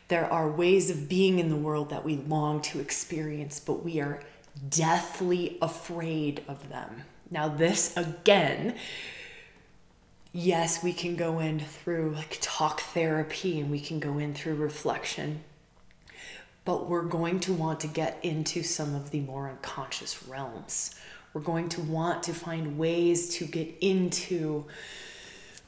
There 0.09 0.31
are 0.31 0.50
ways 0.50 0.90
of 0.90 1.09
being 1.09 1.38
in 1.38 1.49
the 1.49 1.57
world 1.57 1.90
that 1.90 2.04
we 2.04 2.16
long 2.16 2.61
to 2.62 2.81
experience, 2.81 3.59
but 3.59 3.83
we 3.85 4.00
are 4.00 4.21
deathly 4.69 5.59
afraid 5.61 6.43
of 6.47 6.69
them. 6.69 7.02
Now, 7.31 7.49
this 7.49 7.97
again, 7.97 8.76
yes, 10.34 10.82
we 10.82 10.92
can 10.92 11.16
go 11.16 11.38
in 11.38 11.60
through 11.60 12.10
like 12.10 12.36
talk 12.42 12.80
therapy 12.80 13.58
and 13.58 13.70
we 13.70 13.80
can 13.80 13.98
go 13.98 14.18
in 14.18 14.34
through 14.34 14.56
reflection, 14.56 15.42
but 16.66 16.90
we're 16.90 17.02
going 17.02 17.40
to 17.40 17.54
want 17.54 17.80
to 17.80 17.86
get 17.86 18.18
into 18.22 18.62
some 18.62 18.94
of 18.94 19.10
the 19.10 19.20
more 19.20 19.48
unconscious 19.48 20.26
realms 20.28 20.94
we're 21.34 21.40
going 21.40 21.68
to 21.68 21.80
want 21.82 22.22
to 22.22 22.32
find 22.32 22.78
ways 22.78 23.28
to 23.28 23.44
get 23.44 23.74
into 23.80 24.64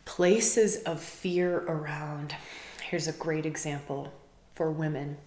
places 0.05 0.77
of 0.85 1.01
fear 1.01 1.59
around. 1.67 2.35
Here's 2.89 3.09
a 3.09 3.13
great 3.13 3.45
example 3.45 4.13
for 4.55 4.71
women. 4.71 5.19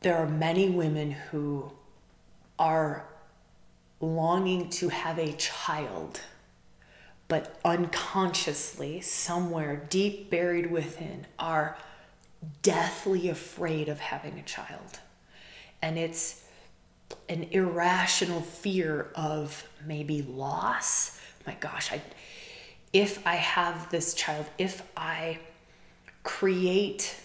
There 0.00 0.16
are 0.16 0.28
many 0.28 0.70
women 0.70 1.10
who 1.10 1.72
are 2.60 3.04
longing 4.00 4.70
to 4.70 4.88
have 4.88 5.18
a 5.18 5.32
child, 5.32 6.20
but 7.32 7.58
unconsciously, 7.64 9.00
somewhere 9.00 9.86
deep 9.88 10.28
buried 10.28 10.70
within, 10.70 11.26
are 11.38 11.78
deathly 12.60 13.30
afraid 13.30 13.88
of 13.88 13.98
having 14.00 14.38
a 14.38 14.42
child. 14.42 15.00
And 15.80 15.98
it's 15.98 16.44
an 17.30 17.44
irrational 17.44 18.42
fear 18.42 19.10
of 19.14 19.66
maybe 19.86 20.20
loss. 20.20 21.22
My 21.46 21.54
gosh, 21.54 21.90
I 21.90 22.02
if 22.92 23.26
I 23.26 23.36
have 23.36 23.88
this 23.90 24.12
child, 24.12 24.44
if 24.58 24.82
I 24.94 25.38
create 26.24 27.16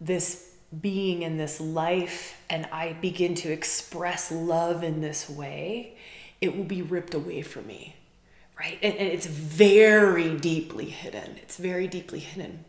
this 0.00 0.54
being 0.80 1.22
in 1.22 1.38
this 1.38 1.60
life 1.60 2.40
and 2.48 2.66
I 2.66 2.92
begin 2.92 3.34
to 3.34 3.50
express 3.50 4.30
love 4.30 4.84
in 4.84 5.00
this 5.00 5.28
way, 5.28 5.96
it 6.40 6.56
will 6.56 6.62
be 6.62 6.82
ripped 6.82 7.14
away 7.14 7.42
from 7.42 7.66
me. 7.66 7.96
Right? 8.58 8.78
And, 8.82 8.94
and 8.94 9.08
it's 9.08 9.26
very 9.26 10.36
deeply 10.36 10.86
hidden. 10.86 11.36
It's 11.42 11.56
very 11.56 11.86
deeply 11.88 12.20
hidden. 12.20 12.64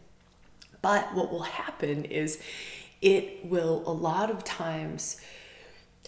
But 0.81 1.13
what 1.13 1.31
will 1.31 1.43
happen 1.43 2.05
is 2.05 2.41
it 3.01 3.45
will 3.45 3.83
a 3.85 3.91
lot 3.91 4.31
of 4.31 4.43
times 4.43 5.19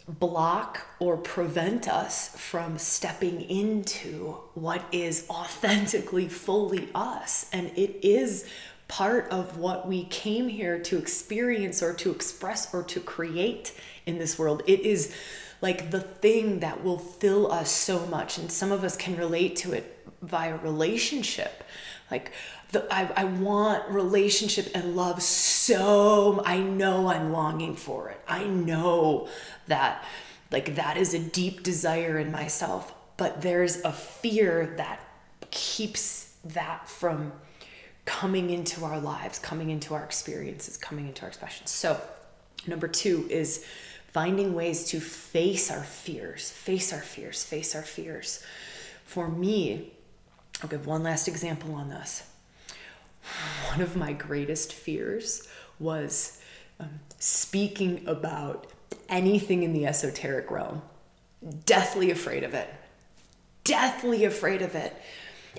block 0.07 0.85
or 0.99 1.17
prevent 1.17 1.87
us 1.87 2.29
from 2.37 2.77
stepping 2.77 3.41
into 3.41 4.37
what 4.53 4.83
is 4.91 5.25
authentically 5.29 6.27
fully 6.27 6.89
us. 6.93 7.47
And 7.51 7.71
it 7.75 8.05
is 8.05 8.47
part 8.87 9.29
of 9.31 9.57
what 9.57 9.87
we 9.87 10.05
came 10.05 10.47
here 10.47 10.79
to 10.79 10.97
experience 10.97 11.81
or 11.81 11.93
to 11.93 12.11
express 12.11 12.71
or 12.73 12.83
to 12.83 12.99
create 12.99 13.73
in 14.05 14.19
this 14.19 14.37
world. 14.37 14.61
It 14.67 14.81
is 14.81 15.15
like 15.61 15.91
the 15.91 16.01
thing 16.01 16.59
that 16.59 16.83
will 16.83 16.97
fill 16.97 17.51
us 17.51 17.71
so 17.71 18.05
much. 18.07 18.37
And 18.37 18.51
some 18.51 18.71
of 18.71 18.83
us 18.83 18.95
can 18.95 19.15
relate 19.15 19.55
to 19.57 19.73
it 19.73 20.07
via 20.21 20.57
relationship. 20.57 21.63
Like, 22.11 22.31
the, 22.71 22.85
I, 22.93 23.09
I 23.15 23.23
want 23.25 23.87
relationship 23.89 24.69
and 24.75 24.95
love 24.95 25.21
so 25.21 26.41
I 26.45 26.59
know 26.59 27.07
I'm 27.07 27.31
longing 27.31 27.75
for 27.75 28.09
it. 28.09 28.19
I 28.27 28.45
know 28.45 29.27
that 29.67 30.03
like 30.51 30.75
that 30.75 30.97
is 30.97 31.13
a 31.13 31.19
deep 31.19 31.63
desire 31.63 32.17
in 32.17 32.31
myself, 32.31 32.93
but 33.17 33.41
there's 33.41 33.81
a 33.81 33.91
fear 33.91 34.73
that 34.77 34.99
keeps 35.51 36.35
that 36.43 36.87
from 36.87 37.31
coming 38.05 38.51
into 38.51 38.85
our 38.85 38.99
lives, 38.99 39.39
coming 39.39 39.69
into 39.69 39.93
our 39.93 40.03
experiences, 40.03 40.77
coming 40.77 41.07
into 41.07 41.23
our 41.23 41.27
expressions. 41.27 41.71
So, 41.71 41.99
number 42.67 42.87
2 42.87 43.27
is 43.29 43.65
finding 44.15 44.53
ways 44.53 44.85
to 44.85 44.97
face 45.01 45.69
our 45.69 45.83
fears, 45.83 46.49
face 46.49 46.93
our 46.93 47.01
fears, 47.01 47.43
face 47.43 47.75
our 47.75 47.81
fears. 47.81 48.41
For 49.03 49.27
me, 49.27 49.91
I'll 50.63 50.69
give 50.69 50.87
one 50.87 51.03
last 51.03 51.27
example 51.27 51.75
on 51.75 51.89
this. 51.89 52.23
One 53.71 53.81
of 53.81 53.97
my 53.97 54.13
greatest 54.13 54.71
fears 54.71 55.45
was 55.79 56.39
um, 56.79 57.01
speaking 57.19 58.07
about 58.07 58.67
anything 59.09 59.63
in 59.63 59.73
the 59.73 59.85
esoteric 59.85 60.49
realm. 60.49 60.81
Deathly 61.65 62.09
afraid 62.09 62.43
of 62.43 62.53
it. 62.53 62.69
deathly 63.65 64.23
afraid 64.23 64.61
of 64.61 64.75
it 64.75 64.95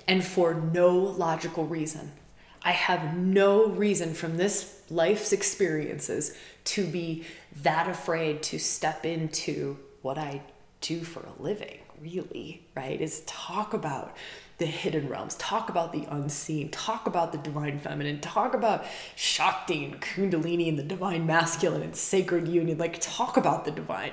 and 0.08 0.24
for 0.24 0.54
no 0.54 0.88
logical 0.96 1.66
reason. 1.66 2.12
I 2.66 2.72
have 2.72 3.16
no 3.16 3.68
reason 3.68 4.12
from 4.12 4.38
this 4.38 4.82
life's 4.90 5.32
experiences 5.32 6.36
to 6.64 6.84
be 6.84 7.22
that 7.62 7.88
afraid 7.88 8.42
to 8.42 8.58
step 8.58 9.06
into 9.06 9.78
what 10.02 10.18
I 10.18 10.42
do 10.80 11.04
for 11.04 11.20
a 11.20 11.40
living, 11.40 11.78
really, 12.00 12.66
right? 12.74 13.00
Is 13.00 13.22
talk 13.24 13.72
about 13.72 14.16
the 14.58 14.66
hidden 14.66 15.08
realms, 15.08 15.36
talk 15.36 15.68
about 15.68 15.92
the 15.92 16.06
unseen, 16.10 16.68
talk 16.70 17.06
about 17.06 17.30
the 17.30 17.38
divine 17.38 17.78
feminine, 17.78 18.20
talk 18.20 18.52
about 18.52 18.84
Shakti 19.14 19.84
and 19.84 20.00
Kundalini 20.00 20.68
and 20.68 20.76
the 20.76 20.82
divine 20.82 21.24
masculine 21.24 21.82
and 21.82 21.94
sacred 21.94 22.48
union, 22.48 22.78
like 22.78 22.98
talk 23.00 23.36
about 23.36 23.64
the 23.64 23.70
divine. 23.70 24.10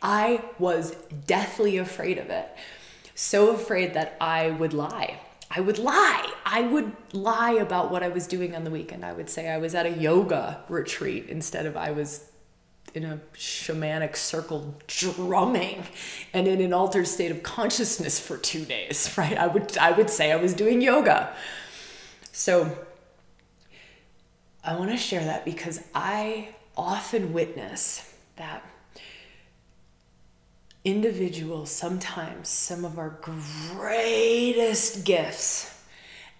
I 0.00 0.44
was 0.60 0.94
deathly 1.26 1.76
afraid 1.76 2.18
of 2.18 2.30
it. 2.30 2.50
So 3.16 3.50
afraid 3.50 3.94
that 3.94 4.16
I 4.20 4.52
would 4.52 4.74
lie. 4.74 5.18
I 5.50 5.60
would 5.60 5.78
lie. 5.78 6.32
I 6.46 6.62
would 6.62 6.92
lie 7.12 7.52
about 7.52 7.90
what 7.90 8.02
I 8.02 8.08
was 8.08 8.26
doing 8.26 8.54
on 8.54 8.64
the 8.64 8.70
weekend. 8.70 9.04
I 9.04 9.12
would 9.12 9.28
say 9.28 9.48
I 9.48 9.58
was 9.58 9.74
at 9.74 9.84
a 9.84 9.90
yoga 9.90 10.62
retreat 10.68 11.26
instead 11.28 11.66
of 11.66 11.76
I 11.76 11.90
was 11.90 12.30
in 12.94 13.04
a 13.04 13.20
shamanic 13.34 14.16
circle 14.16 14.74
drumming 14.86 15.84
and 16.32 16.46
in 16.46 16.60
an 16.60 16.72
altered 16.72 17.06
state 17.06 17.30
of 17.30 17.42
consciousness 17.42 18.20
for 18.20 18.36
2 18.36 18.64
days, 18.64 19.12
right? 19.18 19.36
I 19.36 19.48
would 19.48 19.76
I 19.78 19.90
would 19.92 20.10
say 20.10 20.30
I 20.32 20.36
was 20.36 20.54
doing 20.54 20.80
yoga. 20.80 21.34
So 22.32 22.78
I 24.62 24.76
want 24.76 24.90
to 24.90 24.96
share 24.96 25.24
that 25.24 25.44
because 25.44 25.82
I 25.94 26.50
often 26.76 27.32
witness 27.32 28.14
that 28.36 28.64
individuals 30.84 31.70
sometimes 31.70 32.48
some 32.48 32.84
of 32.84 32.98
our 32.98 33.18
greatest 33.20 35.04
gifts 35.04 35.82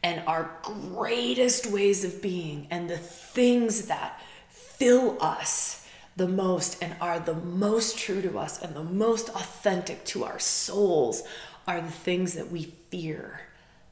and 0.03 0.23
our 0.27 0.51
greatest 0.63 1.67
ways 1.67 2.05
of 2.05 2.23
being 2.23 2.67
and 2.71 2.89
the 2.89 2.97
things 2.97 3.87
that 3.87 4.21
fill 4.49 5.19
us 5.23 5.87
the 6.17 6.29
most 6.29 6.83
and 6.83 6.95
are 7.01 7.19
the 7.21 7.35
most 7.35 7.99
true 7.99 8.23
to 8.23 8.39
us 8.39 8.61
and 8.61 8.75
the 8.75 8.85
most 8.85 9.29
authentic 9.31 10.05
to 10.05 10.25
our 10.25 10.39
souls 10.39 11.23
are 11.67 11.81
the 11.81 11.91
things 11.91 12.35
that 12.35 12.51
we 12.51 12.75
fear 12.91 13.41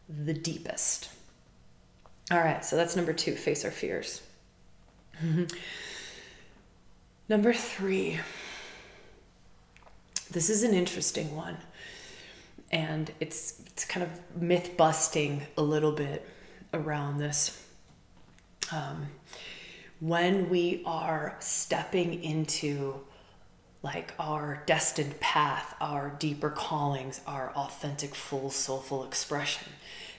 the 0.09 0.35
deepest. 0.35 1.11
All 2.31 2.39
right, 2.39 2.65
so 2.65 2.77
that's 2.77 2.97
number 2.97 3.13
two 3.13 3.35
face 3.35 3.65
our 3.65 3.71
fears. 3.71 4.23
number 7.29 7.53
three, 7.53 8.21
this 10.31 10.51
is 10.51 10.63
an 10.63 10.75
interesting 10.75 11.35
one. 11.35 11.57
And 12.71 13.11
it's 13.21 13.63
it's 13.67 13.85
kind 13.85 14.05
of 14.05 14.43
myth 14.43 14.77
busting 14.77 15.43
a 15.57 15.63
little 15.63 15.93
bit 15.93 16.29
around 16.75 17.19
this. 17.19 17.65
Um, 18.73 19.07
when 20.01 20.49
we 20.49 20.83
are 20.85 21.37
stepping 21.41 22.23
into 22.23 23.01
like 23.83 24.13
our 24.19 24.63
destined 24.67 25.19
path, 25.21 25.75
our 25.81 26.15
deeper 26.19 26.51
callings, 26.51 27.21
our 27.27 27.53
authentic, 27.55 28.15
full, 28.15 28.51
soulful 28.51 29.05
expression, 29.05 29.73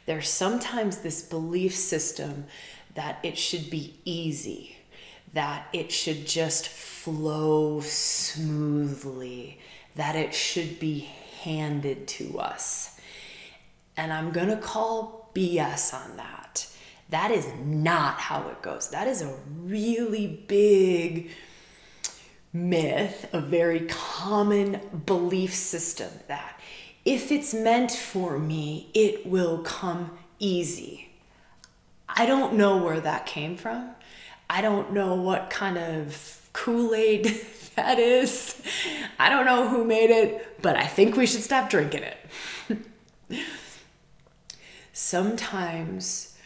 there's 0.05 0.29
sometimes 0.29 0.99
this 0.99 1.21
belief 1.21 1.75
system 1.75 2.45
that 2.95 3.19
it 3.23 3.37
should 3.37 3.69
be 3.69 3.99
easy, 4.05 4.77
that 5.33 5.67
it 5.73 5.91
should 5.91 6.25
just 6.25 6.67
flow 6.67 7.79
smoothly, 7.81 9.59
that 9.99 10.15
it 10.15 10.33
should 10.33 10.79
be 10.79 11.09
handed 11.41 12.07
to 12.07 12.39
us. 12.39 12.97
And 13.97 14.13
I'm 14.13 14.31
going 14.31 14.47
to 14.47 14.55
call 14.55 15.29
BS 15.35 15.93
on 15.93 16.15
that. 16.15 16.67
That 17.09 17.31
is 17.31 17.45
not 17.65 18.15
how 18.15 18.47
it 18.47 18.61
goes. 18.61 18.89
That 18.91 19.09
is 19.09 19.21
a 19.21 19.35
really 19.61 20.27
big 20.47 21.31
myth, 22.53 23.27
a 23.33 23.41
very 23.41 23.81
common 23.89 24.79
belief 25.05 25.53
system 25.53 26.11
that 26.29 26.59
if 27.03 27.29
it's 27.29 27.53
meant 27.53 27.91
for 27.91 28.39
me, 28.39 28.91
it 28.93 29.25
will 29.25 29.59
come 29.63 30.17
easy. 30.39 31.09
I 32.07 32.25
don't 32.25 32.53
know 32.53 32.77
where 32.77 33.01
that 33.01 33.25
came 33.25 33.57
from. 33.57 33.91
I 34.49 34.61
don't 34.61 34.93
know 34.93 35.15
what 35.15 35.49
kind 35.49 35.77
of 35.77 36.49
Kool 36.53 36.95
Aid 36.95 37.27
that 37.79 37.97
is. 37.97 38.61
I 39.17 39.29
don't 39.29 39.45
know 39.45 39.69
who 39.69 39.85
made 39.85 40.09
it, 40.09 40.61
but 40.61 40.75
I 40.75 40.85
think 40.85 41.15
we 41.15 41.25
should 41.25 41.41
stop 41.41 41.69
drinking 41.69 42.03
it. 42.03 43.37
Sometimes 44.91 46.37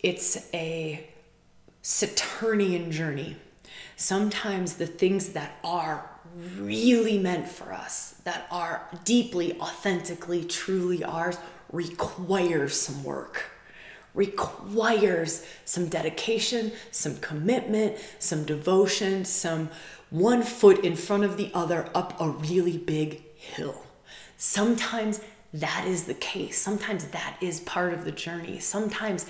it's 0.00 0.48
a 0.52 1.08
Saturnian 1.80 2.90
journey. 2.90 3.36
Sometimes 3.96 4.74
the 4.74 4.86
things 4.86 5.30
that 5.30 5.56
are 5.64 6.10
really 6.58 7.18
meant 7.18 7.48
for 7.48 7.72
us, 7.72 8.20
that 8.24 8.46
are 8.50 8.86
deeply, 9.04 9.58
authentically, 9.60 10.44
truly 10.44 11.02
ours, 11.02 11.38
require 11.72 12.68
some 12.68 13.02
work 13.02 13.44
requires 14.14 15.44
some 15.64 15.88
dedication, 15.88 16.70
some 16.92 17.16
commitment, 17.16 17.96
some 18.20 18.44
devotion, 18.44 19.24
some 19.24 19.68
one 20.14 20.44
foot 20.44 20.84
in 20.84 20.94
front 20.94 21.24
of 21.24 21.36
the 21.36 21.50
other 21.52 21.90
up 21.92 22.14
a 22.20 22.28
really 22.28 22.78
big 22.78 23.20
hill. 23.34 23.82
Sometimes 24.36 25.20
that 25.52 25.84
is 25.88 26.04
the 26.04 26.14
case. 26.14 26.56
Sometimes 26.56 27.06
that 27.06 27.36
is 27.40 27.58
part 27.58 27.92
of 27.92 28.04
the 28.04 28.12
journey. 28.12 28.60
Sometimes 28.60 29.26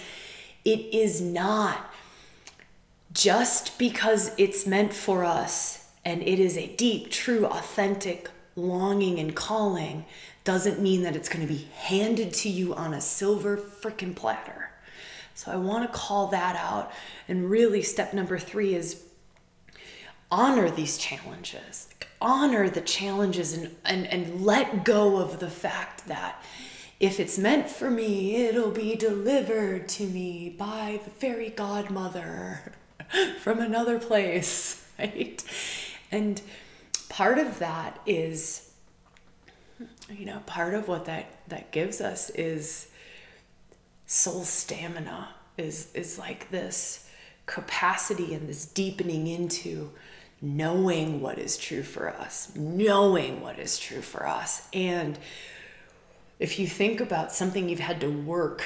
it 0.63 0.81
is 0.95 1.23
not 1.23 1.91
just 3.15 3.79
because 3.79 4.33
it's 4.37 4.67
meant 4.67 4.93
for 4.93 5.25
us 5.25 5.89
and 6.05 6.23
it 6.23 6.39
is 6.39 6.59
a 6.59 6.77
deep, 6.77 7.11
true, 7.11 7.47
authentic 7.47 8.29
longing 8.55 9.19
and 9.19 9.35
calling 9.35 10.05
doesn't 10.45 10.83
mean 10.83 11.03
that 11.03 11.17
it's 11.17 11.31
going 11.31 11.47
to 11.47 11.51
be 11.51 11.67
handed 11.77 12.35
to 12.35 12.51
you 12.51 12.75
on 12.75 12.93
a 12.93 13.01
silver 13.01 13.57
freaking 13.57 14.15
platter. 14.15 14.71
So 15.35 15.51
I 15.51 15.57
want 15.57 15.91
to 15.91 15.99
call 15.99 16.27
that 16.27 16.57
out. 16.57 16.93
And 17.27 17.49
really, 17.49 17.81
step 17.81 18.13
number 18.13 18.39
three 18.39 18.75
is 18.75 19.04
honor 20.35 20.69
these 20.69 20.99
challenges 20.99 21.89
honor 22.25 22.71
the 22.71 22.81
challenges 22.81 23.53
and, 23.53 23.77
and, 23.85 24.07
and 24.07 24.45
let 24.45 24.83
go 24.83 25.19
of 25.19 25.41
the 25.41 25.51
fact 25.51 26.07
that 26.07 26.43
if 26.99 27.21
it's 27.21 27.39
meant 27.39 27.69
for 27.69 27.91
me, 27.91 28.37
it'll 28.37 28.71
be 28.71 28.97
delivered 28.97 29.87
to 29.89 30.05
me 30.05 30.49
by 30.49 31.01
the 31.05 31.11
fairy 31.11 31.51
godmother 31.51 32.73
from 33.41 33.61
another 33.61 33.99
place, 33.99 34.89
right? 34.99 35.45
And 36.11 36.41
part 37.11 37.39
of 37.39 37.59
that 37.59 38.01
is, 38.07 38.73
you 40.09 40.25
know, 40.25 40.41
part 40.47 40.73
of 40.73 40.89
what 40.89 41.05
that, 41.05 41.27
that 41.49 41.73
gives 41.73 42.01
us 42.01 42.31
is 42.31 42.89
soul 44.07 44.45
stamina, 44.45 45.29
is, 45.59 45.93
is 45.93 46.19
like 46.19 46.51
this 46.51 47.11
capacity 47.45 48.33
and 48.33 48.49
this 48.49 48.65
deepening 48.65 49.27
into 49.27 49.91
knowing 50.41 51.21
what 51.21 51.39
is 51.39 51.57
true 51.57 51.83
for 51.83 52.09
us, 52.09 52.55
knowing 52.55 53.41
what 53.41 53.59
is 53.59 53.79
true 53.79 54.03
for 54.03 54.27
us. 54.27 54.69
And 54.73 55.19
if 56.39 56.59
you 56.59 56.67
think 56.67 57.01
about 57.01 57.33
something 57.33 57.69
you've 57.69 57.81
had 57.81 58.01
to 58.01 58.11
work 58.11 58.65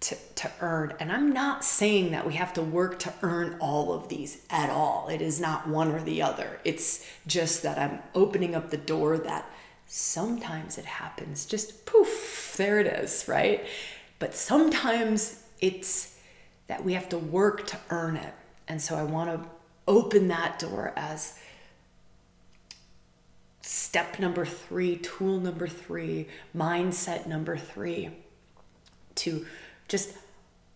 to, 0.00 0.16
to 0.36 0.50
earn, 0.60 0.94
and 0.98 1.12
I'm 1.12 1.32
not 1.32 1.64
saying 1.64 2.10
that 2.10 2.26
we 2.26 2.34
have 2.34 2.52
to 2.54 2.62
work 2.62 2.98
to 3.00 3.12
earn 3.22 3.56
all 3.60 3.92
of 3.92 4.08
these 4.08 4.44
at 4.50 4.70
all, 4.70 5.08
it 5.08 5.22
is 5.22 5.40
not 5.40 5.68
one 5.68 5.92
or 5.92 6.02
the 6.02 6.22
other. 6.22 6.60
It's 6.64 7.06
just 7.26 7.62
that 7.62 7.78
I'm 7.78 8.00
opening 8.14 8.54
up 8.54 8.70
the 8.70 8.76
door 8.76 9.18
that 9.18 9.48
sometimes 9.86 10.78
it 10.78 10.84
happens 10.84 11.46
just 11.46 11.86
poof, 11.86 12.54
there 12.56 12.80
it 12.80 12.86
is, 12.86 13.28
right? 13.28 13.64
But 14.18 14.34
sometimes 14.34 15.44
it's 15.60 16.18
that 16.66 16.84
we 16.84 16.94
have 16.94 17.08
to 17.10 17.18
work 17.18 17.66
to 17.68 17.78
earn 17.90 18.16
it. 18.16 18.34
And 18.68 18.82
so 18.82 18.96
I 18.96 19.04
want 19.04 19.30
to 19.30 19.48
open 19.86 20.28
that 20.28 20.58
door 20.58 20.92
as 20.96 21.38
step 23.60 24.18
number 24.18 24.44
three, 24.44 24.96
tool 24.96 25.40
number 25.40 25.66
three, 25.66 26.28
mindset 26.56 27.26
number 27.26 27.56
three 27.56 28.10
to 29.16 29.46
just 29.88 30.16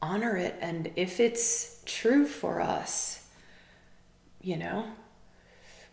honor 0.03 0.37
it. 0.37 0.57
And 0.61 0.90
if 0.96 1.20
it's 1.20 1.83
true 1.85 2.27
for 2.27 2.61
us, 2.61 3.29
you 4.40 4.57
know, 4.57 4.87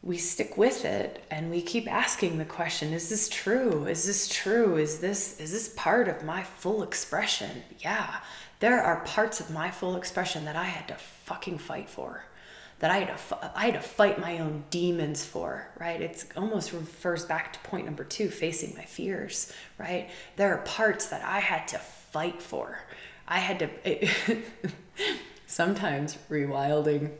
we 0.01 0.17
stick 0.17 0.57
with 0.57 0.85
it 0.85 1.23
and 1.29 1.51
we 1.51 1.61
keep 1.61 1.91
asking 1.91 2.37
the 2.37 2.45
question 2.45 2.93
is 2.93 3.09
this 3.09 3.27
true? 3.27 3.85
Is 3.85 4.05
this 4.05 4.27
true? 4.27 4.77
Is 4.77 4.99
this 4.99 5.39
is 5.39 5.51
this 5.51 5.73
part 5.75 6.07
of 6.07 6.23
my 6.23 6.43
full 6.43 6.83
expression? 6.83 7.63
Yeah 7.79 8.19
there 8.59 8.81
are 8.81 9.01
parts 9.01 9.39
of 9.39 9.51
my 9.51 9.69
full 9.69 9.95
expression 9.95 10.45
that 10.45 10.55
i 10.55 10.63
had 10.63 10.87
to 10.87 10.95
fucking 10.95 11.57
fight 11.57 11.89
for 11.89 12.23
that 12.79 12.91
I 12.91 12.99
had 12.99 13.17
to 13.17 13.51
I 13.55 13.65
had 13.65 13.73
to 13.73 13.81
fight 13.81 14.19
my 14.19 14.39
own 14.39 14.63
demons 14.69 15.25
for, 15.25 15.67
right? 15.79 16.01
It's 16.01 16.25
almost 16.35 16.73
refers 16.73 17.25
back 17.25 17.53
to 17.53 17.59
point 17.59 17.85
number 17.85 18.03
2, 18.03 18.29
facing 18.29 18.75
my 18.75 18.83
fears, 18.83 19.51
right? 19.77 20.09
There 20.35 20.53
are 20.53 20.59
parts 20.59 21.07
that 21.07 21.23
I 21.23 21.39
had 21.39 21.67
to 21.69 21.79
fight 21.79 22.41
for. 22.41 22.79
I 23.27 23.39
had 23.39 23.59
to 23.59 23.69
it, 23.83 24.45
sometimes 25.47 26.17
rewilding 26.29 27.11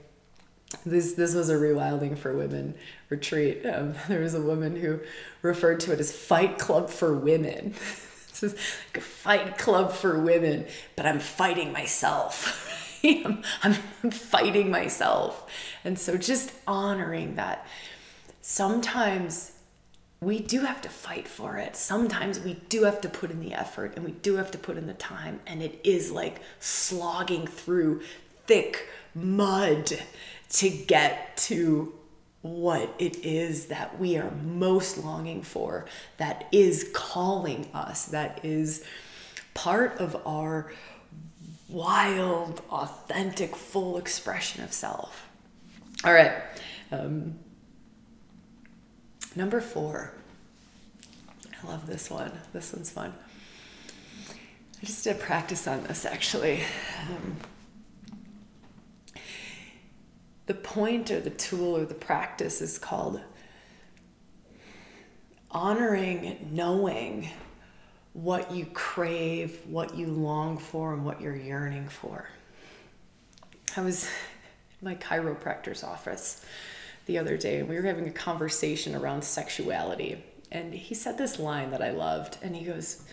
this 0.85 1.13
this 1.13 1.33
was 1.33 1.49
a 1.49 1.55
rewilding 1.55 2.17
for 2.17 2.35
women 2.35 2.75
retreat. 3.09 3.65
Um, 3.65 3.95
there 4.07 4.21
was 4.21 4.35
a 4.35 4.41
woman 4.41 4.75
who 4.75 4.99
referred 5.41 5.79
to 5.81 5.93
it 5.93 5.99
as 5.99 6.11
Fight 6.11 6.57
Club 6.59 6.89
for 6.89 7.13
Women. 7.13 7.73
this 8.29 8.43
is 8.43 8.53
like 8.87 8.97
a 8.97 9.01
fight 9.01 9.57
club 9.57 9.91
for 9.91 10.19
women, 10.19 10.67
but 10.95 11.05
I'm 11.05 11.19
fighting 11.19 11.71
myself. 11.71 12.76
I'm, 13.03 13.43
I'm 13.63 14.11
fighting 14.11 14.69
myself, 14.69 15.49
and 15.83 15.97
so 15.97 16.17
just 16.17 16.51
honoring 16.67 17.35
that. 17.35 17.65
Sometimes 18.41 19.51
we 20.19 20.39
do 20.39 20.61
have 20.61 20.81
to 20.81 20.89
fight 20.89 21.27
for 21.27 21.57
it. 21.57 21.75
Sometimes 21.75 22.39
we 22.39 22.55
do 22.69 22.83
have 22.83 23.01
to 23.01 23.09
put 23.09 23.29
in 23.29 23.39
the 23.39 23.53
effort 23.53 23.93
and 23.95 24.03
we 24.03 24.11
do 24.11 24.37
have 24.37 24.49
to 24.51 24.57
put 24.57 24.77
in 24.77 24.87
the 24.87 24.93
time, 24.93 25.39
and 25.45 25.61
it 25.61 25.79
is 25.83 26.11
like 26.11 26.41
slogging 26.59 27.45
through 27.45 28.01
thick 28.45 28.87
mud 29.13 29.99
to 30.49 30.69
get 30.69 31.35
to 31.37 31.93
what 32.41 32.93
it 32.99 33.25
is 33.25 33.65
that 33.65 33.99
we 33.99 34.17
are 34.17 34.31
most 34.31 34.97
longing 34.97 35.41
for, 35.41 35.85
that 36.17 36.47
is 36.51 36.89
calling 36.93 37.67
us, 37.73 38.05
that 38.05 38.39
is 38.43 38.83
part 39.53 39.97
of 39.99 40.15
our 40.25 40.71
wild, 41.69 42.61
authentic, 42.69 43.55
full 43.55 43.97
expression 43.97 44.63
of 44.63 44.71
self. 44.71 45.27
All 46.03 46.13
right. 46.13 46.33
Um, 46.91 47.39
number 49.35 49.59
four. 49.59 50.13
I 51.63 51.67
love 51.67 51.87
this 51.87 52.09
one. 52.09 52.31
This 52.53 52.73
one's 52.73 52.89
fun. 52.89 53.13
I 54.29 54.85
just 54.85 55.03
did 55.03 55.19
practice 55.19 55.67
on 55.67 55.83
this 55.83 56.05
actually. 56.05 56.61
Um, 57.09 57.37
the 60.45 60.53
point 60.53 61.11
or 61.11 61.19
the 61.19 61.31
tool 61.31 61.77
or 61.77 61.85
the 61.85 61.95
practice 61.95 62.61
is 62.61 62.77
called 62.77 63.21
honoring 65.49 66.49
knowing 66.51 67.29
what 68.17 68.51
you 68.51 68.65
crave, 68.73 69.59
what 69.67 69.95
you 69.95 70.07
long 70.07 70.57
for, 70.57 70.91
and 70.91 71.05
what 71.05 71.21
you're 71.21 71.35
yearning 71.35 71.87
for. 71.87 72.27
I 73.75 73.81
was 73.81 74.05
in 74.81 74.85
my 74.85 74.95
chiropractor's 74.95 75.83
office 75.83 76.43
the 77.05 77.19
other 77.19 77.37
day 77.37 77.59
and 77.59 77.69
we 77.69 77.75
were 77.75 77.83
having 77.83 78.07
a 78.07 78.11
conversation 78.11 78.95
around 78.95 79.23
sexuality. 79.23 80.23
And 80.51 80.73
he 80.73 80.95
said 80.95 81.19
this 81.19 81.37
line 81.37 81.69
that 81.69 81.81
I 81.83 81.91
loved. 81.91 82.39
And 82.41 82.55
he 82.55 82.65
goes, 82.65 83.03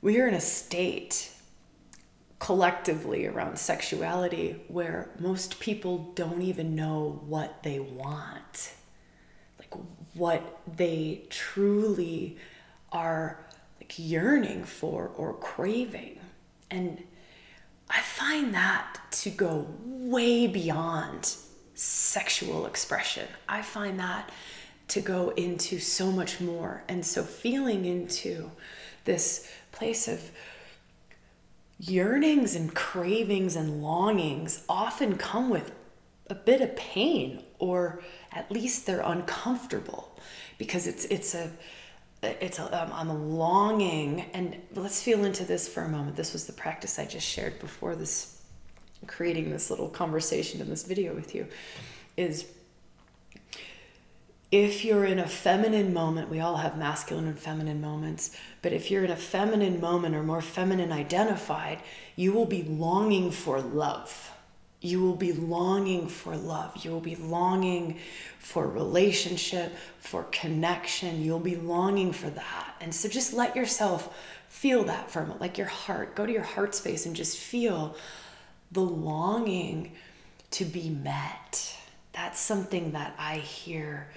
We 0.00 0.18
are 0.18 0.26
in 0.26 0.32
a 0.32 0.40
state 0.40 1.30
collectively 2.38 3.26
around 3.26 3.58
sexuality 3.58 4.62
where 4.68 5.10
most 5.18 5.60
people 5.60 6.12
don't 6.14 6.40
even 6.40 6.74
know 6.74 7.20
what 7.26 7.62
they 7.62 7.78
want, 7.78 8.72
like 9.58 9.74
what 10.14 10.60
they 10.66 11.26
truly 11.28 12.38
are 12.90 13.44
like 13.88 13.98
yearning 13.98 14.64
for 14.64 15.10
or 15.16 15.34
craving. 15.34 16.18
And 16.70 17.02
I 17.90 18.00
find 18.00 18.54
that 18.54 18.98
to 19.10 19.30
go 19.30 19.66
way 19.84 20.46
beyond 20.46 21.34
sexual 21.74 22.66
expression. 22.66 23.26
I 23.48 23.62
find 23.62 23.98
that 23.98 24.30
to 24.88 25.00
go 25.00 25.30
into 25.30 25.78
so 25.78 26.10
much 26.10 26.40
more. 26.40 26.82
And 26.88 27.04
so 27.04 27.22
feeling 27.22 27.84
into 27.84 28.50
this 29.04 29.50
place 29.72 30.08
of 30.08 30.30
yearnings 31.78 32.54
and 32.54 32.74
cravings 32.74 33.56
and 33.56 33.82
longings 33.82 34.64
often 34.68 35.16
come 35.16 35.48
with 35.48 35.72
a 36.28 36.34
bit 36.34 36.60
of 36.60 36.76
pain 36.76 37.42
or 37.58 38.02
at 38.32 38.50
least 38.50 38.84
they're 38.84 39.00
uncomfortable 39.00 40.18
because 40.58 40.86
it's 40.86 41.04
it's 41.06 41.34
a 41.34 41.50
it's 42.22 42.58
a 42.58 42.82
um, 42.82 42.90
I'm 42.92 43.32
longing 43.36 44.26
and 44.32 44.56
let's 44.74 45.02
feel 45.02 45.24
into 45.24 45.44
this 45.44 45.68
for 45.68 45.82
a 45.82 45.88
moment 45.88 46.16
this 46.16 46.32
was 46.32 46.46
the 46.46 46.52
practice 46.52 46.98
I 46.98 47.04
just 47.04 47.26
shared 47.26 47.58
before 47.60 47.94
this 47.94 48.42
creating 49.06 49.50
this 49.50 49.70
little 49.70 49.88
conversation 49.88 50.60
in 50.60 50.68
this 50.68 50.84
video 50.84 51.14
with 51.14 51.34
you 51.34 51.46
is 52.16 52.46
if 54.50 54.82
you're 54.82 55.04
in 55.04 55.18
a 55.18 55.28
feminine 55.28 55.92
moment, 55.92 56.30
we 56.30 56.40
all 56.40 56.56
have 56.56 56.78
masculine 56.78 57.26
and 57.26 57.38
feminine 57.38 57.82
moments, 57.82 58.34
but 58.62 58.72
if 58.72 58.90
you're 58.90 59.04
in 59.04 59.10
a 59.10 59.16
feminine 59.16 59.78
moment 59.78 60.14
or 60.14 60.22
more 60.22 60.40
feminine 60.40 60.90
identified, 60.90 61.82
you 62.16 62.32
will 62.32 62.46
be 62.46 62.62
longing 62.62 63.30
for 63.30 63.60
love. 63.60 64.32
You 64.80 65.00
will 65.02 65.16
be 65.16 65.32
longing 65.32 66.08
for 66.08 66.36
love. 66.36 66.84
You 66.84 66.92
will 66.92 67.00
be 67.00 67.16
longing 67.16 67.98
for 68.38 68.68
relationship, 68.68 69.74
for 69.98 70.24
connection. 70.24 71.22
You'll 71.22 71.40
be 71.40 71.56
longing 71.56 72.12
for 72.12 72.30
that. 72.30 72.76
And 72.80 72.94
so 72.94 73.08
just 73.08 73.32
let 73.32 73.56
yourself 73.56 74.16
feel 74.48 74.84
that 74.84 75.10
for 75.10 75.20
a 75.20 75.22
moment, 75.22 75.40
like 75.40 75.58
your 75.58 75.66
heart. 75.66 76.14
Go 76.14 76.26
to 76.26 76.32
your 76.32 76.42
heart 76.42 76.74
space 76.74 77.06
and 77.06 77.16
just 77.16 77.36
feel 77.36 77.96
the 78.70 78.80
longing 78.80 79.92
to 80.52 80.64
be 80.64 80.90
met. 80.90 81.76
That's 82.12 82.40
something 82.40 82.92
that 82.92 83.14
I 83.18 83.38
hear 83.38 84.10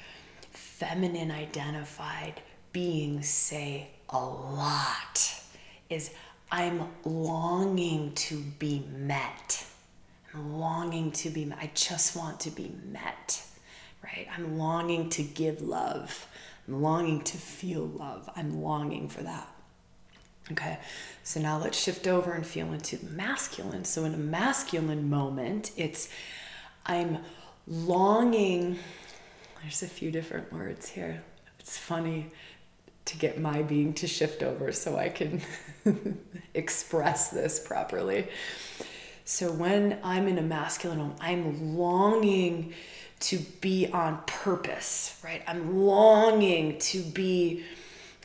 feminine 0.52 1.32
identified 1.32 2.42
beings 2.74 3.28
say 3.28 3.90
a 4.10 4.20
lot 4.20 5.42
is 5.90 6.12
I'm 6.52 6.88
longing 7.06 8.14
to 8.14 8.42
be 8.60 8.86
met. 8.96 9.66
Longing 10.36 11.12
to 11.12 11.30
be 11.30 11.46
met. 11.46 11.58
I 11.62 11.72
just 11.74 12.16
want 12.16 12.40
to 12.42 12.52
be 12.52 12.72
met, 12.86 13.44
right? 14.04 14.28
I'm 14.36 14.58
longing 14.58 15.10
to 15.12 15.24
give 15.24 15.62
love. 15.62 16.28
I'm 16.68 16.82
longing 16.82 17.22
to 17.22 17.38
feel 17.38 17.86
love. 17.86 18.30
I'm 18.36 18.62
longing 18.62 19.10
for 19.10 19.24
that. 19.24 19.48
Okay, 20.52 20.80
so 21.24 21.40
now 21.40 21.60
let's 21.60 21.82
shift 21.82 22.08
over 22.08 22.32
and 22.32 22.46
feel 22.46 22.74
into 22.74 23.04
masculine. 23.06 23.86
So, 23.86 24.06
in 24.06 24.14
a 24.14 24.18
masculine 24.18 25.10
moment, 25.10 25.72
it's 25.78 26.10
I'm 26.86 27.20
longing 27.68 28.80
there's 29.62 29.84
a 29.84 29.88
few 29.88 30.12
different 30.12 30.52
words 30.52 30.90
here. 30.90 31.22
It's 31.60 31.78
funny 31.78 32.32
to 33.06 33.18
get 33.18 33.40
my 33.40 33.62
being 33.62 33.94
to 33.94 34.08
shift 34.08 34.42
over 34.42 34.72
so 34.72 34.98
I 34.98 35.10
can 35.10 35.42
express 36.54 37.30
this 37.30 37.60
properly. 37.60 38.28
So 39.32 39.50
when 39.50 39.98
I'm 40.04 40.28
in 40.28 40.38
a 40.38 40.42
masculine 40.42 41.00
home, 41.00 41.16
I'm 41.22 41.78
longing 41.78 42.74
to 43.22 43.40
be 43.62 43.88
on 43.88 44.22
purpose, 44.28 45.18
right? 45.24 45.42
I'm 45.48 45.86
longing 45.86 46.78
to 46.80 47.02
be 47.02 47.64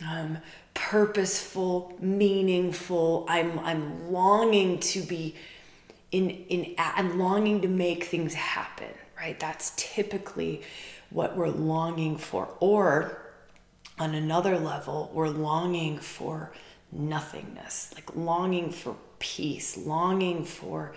um, 0.04 0.38
purposeful, 0.74 1.96
meaningful. 2.00 3.24
I'm 3.28 3.60
I'm 3.60 4.10
longing 4.10 4.80
to 4.80 5.00
be 5.00 5.36
in 6.10 6.28
in. 6.28 6.74
I'm 6.76 7.20
longing 7.20 7.60
to 7.60 7.68
make 7.68 8.02
things 8.02 8.34
happen, 8.34 8.90
right? 9.16 9.38
That's 9.38 9.74
typically 9.76 10.62
what 11.10 11.36
we're 11.36 11.50
longing 11.50 12.16
for. 12.16 12.48
Or 12.58 13.22
on 14.00 14.16
another 14.16 14.58
level, 14.58 15.12
we're 15.14 15.28
longing 15.28 15.98
for 15.98 16.50
nothingness, 16.90 17.92
like 17.94 18.16
longing 18.16 18.72
for 18.72 18.96
peace, 19.34 19.76
longing 19.76 20.44
for 20.44 20.94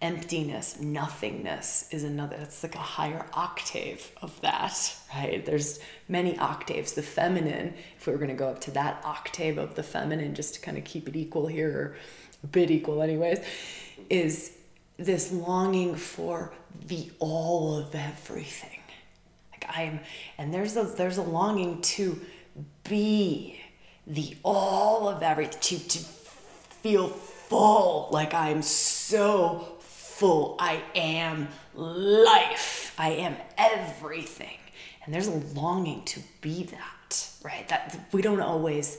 emptiness, 0.00 0.80
nothingness 0.80 1.88
is 1.90 2.04
another, 2.04 2.36
it's 2.36 2.62
like 2.62 2.74
a 2.74 2.78
higher 2.78 3.24
octave 3.32 4.10
of 4.20 4.40
that, 4.40 4.96
right? 5.14 5.44
There's 5.44 5.78
many 6.08 6.38
octaves. 6.38 6.92
The 6.92 7.02
feminine, 7.02 7.74
if 7.96 8.06
we 8.06 8.12
were 8.12 8.18
going 8.18 8.30
to 8.30 8.36
go 8.36 8.48
up 8.48 8.60
to 8.62 8.70
that 8.72 9.00
octave 9.04 9.58
of 9.58 9.74
the 9.74 9.82
feminine, 9.82 10.34
just 10.34 10.54
to 10.54 10.60
kind 10.60 10.78
of 10.78 10.84
keep 10.84 11.08
it 11.08 11.16
equal 11.16 11.46
here, 11.46 11.70
or 11.70 11.96
a 12.42 12.46
bit 12.46 12.70
equal, 12.70 13.02
anyways, 13.02 13.38
is 14.10 14.56
this 14.96 15.32
longing 15.32 15.94
for 15.96 16.52
the 16.86 17.10
all 17.18 17.76
of 17.76 17.94
everything 17.94 18.80
Like 19.52 19.66
I 19.76 19.82
am, 19.82 20.00
and 20.38 20.52
there's 20.54 20.76
a 20.76 20.84
there's 20.84 21.18
a 21.18 21.22
longing 21.22 21.80
to 21.82 22.20
be 22.88 23.60
the 24.06 24.36
all 24.42 25.08
of 25.08 25.22
everything, 25.22 25.60
to, 25.60 25.88
to 25.88 25.98
feel 26.82 27.08
full, 27.52 28.08
like 28.10 28.32
I'm 28.32 28.62
so 28.62 29.76
full. 29.80 30.56
I 30.58 30.82
am 30.94 31.48
life. 31.74 32.94
I 32.98 33.10
am 33.10 33.36
everything. 33.58 34.56
And 35.04 35.12
there's 35.12 35.26
a 35.26 35.36
longing 35.54 36.02
to 36.04 36.20
be 36.40 36.64
that, 36.64 37.28
right? 37.44 37.68
That 37.68 38.06
we 38.10 38.22
don't 38.22 38.40
always 38.40 38.98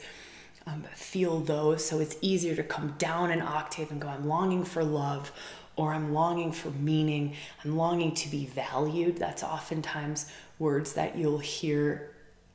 um, 0.67 0.83
feel 0.93 1.39
those, 1.39 1.83
so 1.83 1.99
it's 1.99 2.15
easier 2.21 2.55
to 2.55 2.63
come 2.63 2.93
down 2.99 3.31
an 3.31 3.41
octave 3.41 3.89
and 3.89 3.99
go, 3.99 4.07
I'm 4.07 4.27
longing 4.27 4.63
for 4.63 4.83
love, 4.83 5.31
or 5.75 5.91
I'm 5.91 6.13
longing 6.13 6.51
for 6.51 6.69
meaning. 6.69 7.35
I'm 7.65 7.75
longing 7.75 8.13
to 8.13 8.29
be 8.29 8.45
valued. 8.45 9.17
That's 9.17 9.43
oftentimes 9.43 10.31
words 10.59 10.93
that 10.93 11.17
you'll 11.17 11.39
hear 11.39 12.12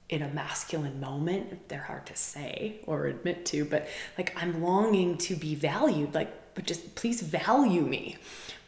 in 0.09 0.23
a 0.23 0.29
masculine 0.29 1.01
moment. 1.01 1.69
They're 1.69 1.83
hard 1.83 2.07
to 2.07 2.17
say 2.17 2.81
or 2.87 3.07
admit 3.07 3.45
to, 3.47 3.65
but 3.65 3.89
like 4.17 4.35
I'm 4.41 4.63
longing 4.63 5.19
to 5.19 5.37
be 5.37 5.55
valued. 5.55 6.15
Like, 6.15 6.55
but 6.55 6.67
just 6.67 6.95
please 6.95 7.21
value 7.21 7.83
me, 7.83 8.17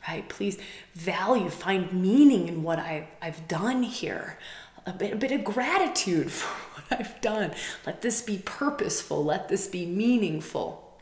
right? 0.06 0.28
Please 0.28 0.58
value, 0.94 1.48
find 1.48 1.92
meaning 1.92 2.48
in 2.48 2.62
what 2.62 2.78
I've, 2.78 3.06
I've 3.22 3.48
done 3.48 3.82
here. 3.82 4.38
A 4.86 4.92
bit, 4.92 5.12
a 5.12 5.16
bit 5.16 5.32
of 5.32 5.44
gratitude 5.44 6.32
for 6.32 6.48
what 6.74 7.00
I've 7.00 7.20
done. 7.20 7.52
Let 7.86 8.02
this 8.02 8.22
be 8.22 8.38
purposeful. 8.44 9.24
Let 9.24 9.48
this 9.48 9.66
be 9.66 9.86
meaningful. 9.86 10.98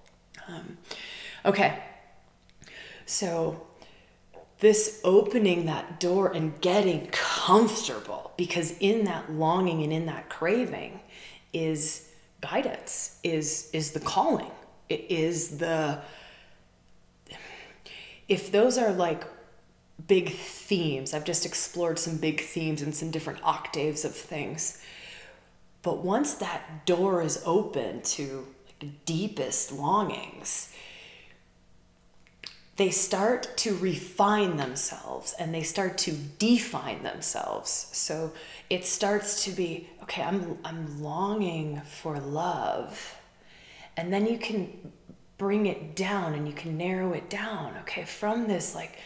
Um, 0.49 0.79
okay, 1.45 1.83
so 3.07 3.68
this 4.61 5.01
opening 5.05 5.67
that 5.67 6.01
door 6.01 6.33
and 6.33 6.61
getting 6.61 7.07
comfortable 7.13 8.33
because 8.37 8.77
in 8.81 9.05
that 9.05 9.33
longing 9.33 9.83
and 9.83 9.93
in 9.93 10.07
that 10.07 10.29
craving 10.29 11.01
is 11.53 12.09
guidance 12.41 13.19
is 13.23 13.71
is 13.73 13.93
the 13.93 14.01
calling. 14.01 14.51
It 14.89 15.07
is 15.09 15.59
the 15.59 16.01
if 18.29 18.51
those 18.51 18.79
are 18.79 18.93
like 18.93 19.25
big 20.07 20.31
themes 20.31 21.13
i've 21.13 21.25
just 21.25 21.45
explored 21.45 21.99
some 21.99 22.17
big 22.19 22.41
themes 22.41 22.83
and 22.83 22.95
some 22.95 23.11
different 23.11 23.41
octaves 23.43 24.05
of 24.05 24.15
things. 24.15 24.83
But 25.83 25.99
once 25.99 26.35
that 26.35 26.85
door 26.87 27.23
is 27.23 27.41
open 27.47 28.03
to 28.03 28.47
like 28.81 28.91
deepest 29.07 29.73
longings 29.73 30.73
they 32.79 32.91
start 32.91 33.57
to 33.57 33.75
refine 33.75 34.57
themselves 34.57 35.35
and 35.37 35.53
they 35.53 35.65
start 35.65 35.99
to 35.99 36.13
define 36.13 37.03
themselves. 37.03 37.89
So 37.93 38.33
it 38.71 38.87
starts 38.87 39.45
to 39.45 39.51
be 39.51 39.91
okay, 40.05 40.23
I'm, 40.23 40.57
I'm 40.65 41.03
longing 41.03 41.83
for 41.83 42.19
love. 42.21 43.17
And 43.97 44.13
then 44.13 44.27
you 44.27 44.39
can 44.39 44.93
bring 45.39 45.67
it 45.67 45.97
down 45.97 46.35
and 46.35 46.47
you 46.47 46.55
can 46.55 46.79
narrow 46.79 47.13
it 47.13 47.29
down. 47.29 47.75
Okay, 47.81 48.05
from 48.05 48.47
this 48.47 48.77
like 48.77 49.01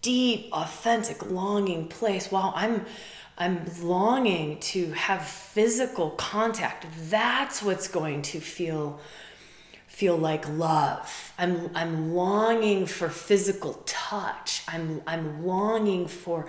deep, 0.00 0.48
authentic 0.52 1.30
longing 1.30 1.86
place, 1.88 2.32
wow, 2.32 2.52
I'm. 2.56 2.84
I'm 3.38 3.64
longing 3.82 4.60
to 4.60 4.92
have 4.92 5.26
physical 5.26 6.10
contact. 6.10 6.84
That's 7.08 7.62
what's 7.62 7.88
going 7.88 8.20
to 8.22 8.38
feel 8.38 9.00
feel 9.90 10.16
like 10.16 10.48
love. 10.48 11.32
I'm, 11.36 11.68
I'm 11.74 12.14
longing 12.14 12.86
for 12.86 13.08
physical 13.10 13.82
touch. 13.84 14.62
I'm, 14.68 15.02
I'm 15.06 15.44
longing 15.44 16.06
for 16.06 16.48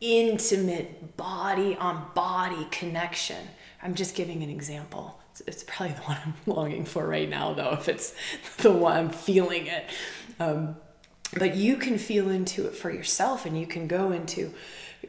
intimate 0.00 1.16
body 1.16 1.76
on 1.76 2.04
body 2.14 2.66
connection. 2.70 3.46
I'm 3.80 3.94
just 3.94 4.14
giving 4.16 4.42
an 4.42 4.50
example. 4.50 5.18
It's, 5.30 5.40
it's, 5.46 5.62
probably 5.62 5.94
the 5.94 6.02
one 6.06 6.18
I'm 6.26 6.34
longing 6.46 6.84
for 6.84 7.06
right 7.06 7.28
now, 7.28 7.54
though, 7.54 7.70
if 7.70 7.88
it's 7.88 8.12
the 8.58 8.72
one 8.72 8.96
I'm 8.96 9.10
feeling 9.10 9.68
it. 9.68 9.88
Um, 10.40 10.76
but 11.38 11.54
you 11.54 11.76
can 11.76 11.96
feel 11.96 12.28
into 12.28 12.66
it 12.66 12.74
for 12.74 12.90
yourself 12.90 13.46
and 13.46 13.58
you 13.58 13.68
can 13.68 13.86
go 13.86 14.10
into, 14.10 14.52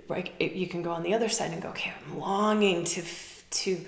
like, 0.08 0.36
you 0.40 0.68
can 0.68 0.84
go 0.84 0.92
on 0.92 1.02
the 1.02 1.16
other 1.16 1.30
side 1.30 1.52
and 1.52 1.62
go, 1.62 1.70
okay, 1.70 1.92
I'm 2.06 2.20
longing 2.20 2.84
to, 2.86 3.04
to, 3.50 3.86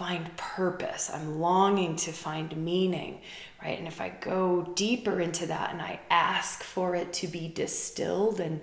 find 0.00 0.34
purpose. 0.38 1.10
I'm 1.12 1.40
longing 1.40 1.94
to 1.96 2.10
find 2.10 2.56
meaning, 2.56 3.20
right? 3.62 3.78
And 3.78 3.86
if 3.86 4.00
I 4.00 4.08
go 4.08 4.72
deeper 4.74 5.20
into 5.20 5.44
that 5.44 5.74
and 5.74 5.82
I 5.82 6.00
ask 6.08 6.62
for 6.62 6.96
it 6.96 7.12
to 7.12 7.26
be 7.26 7.48
distilled 7.48 8.40
and 8.40 8.62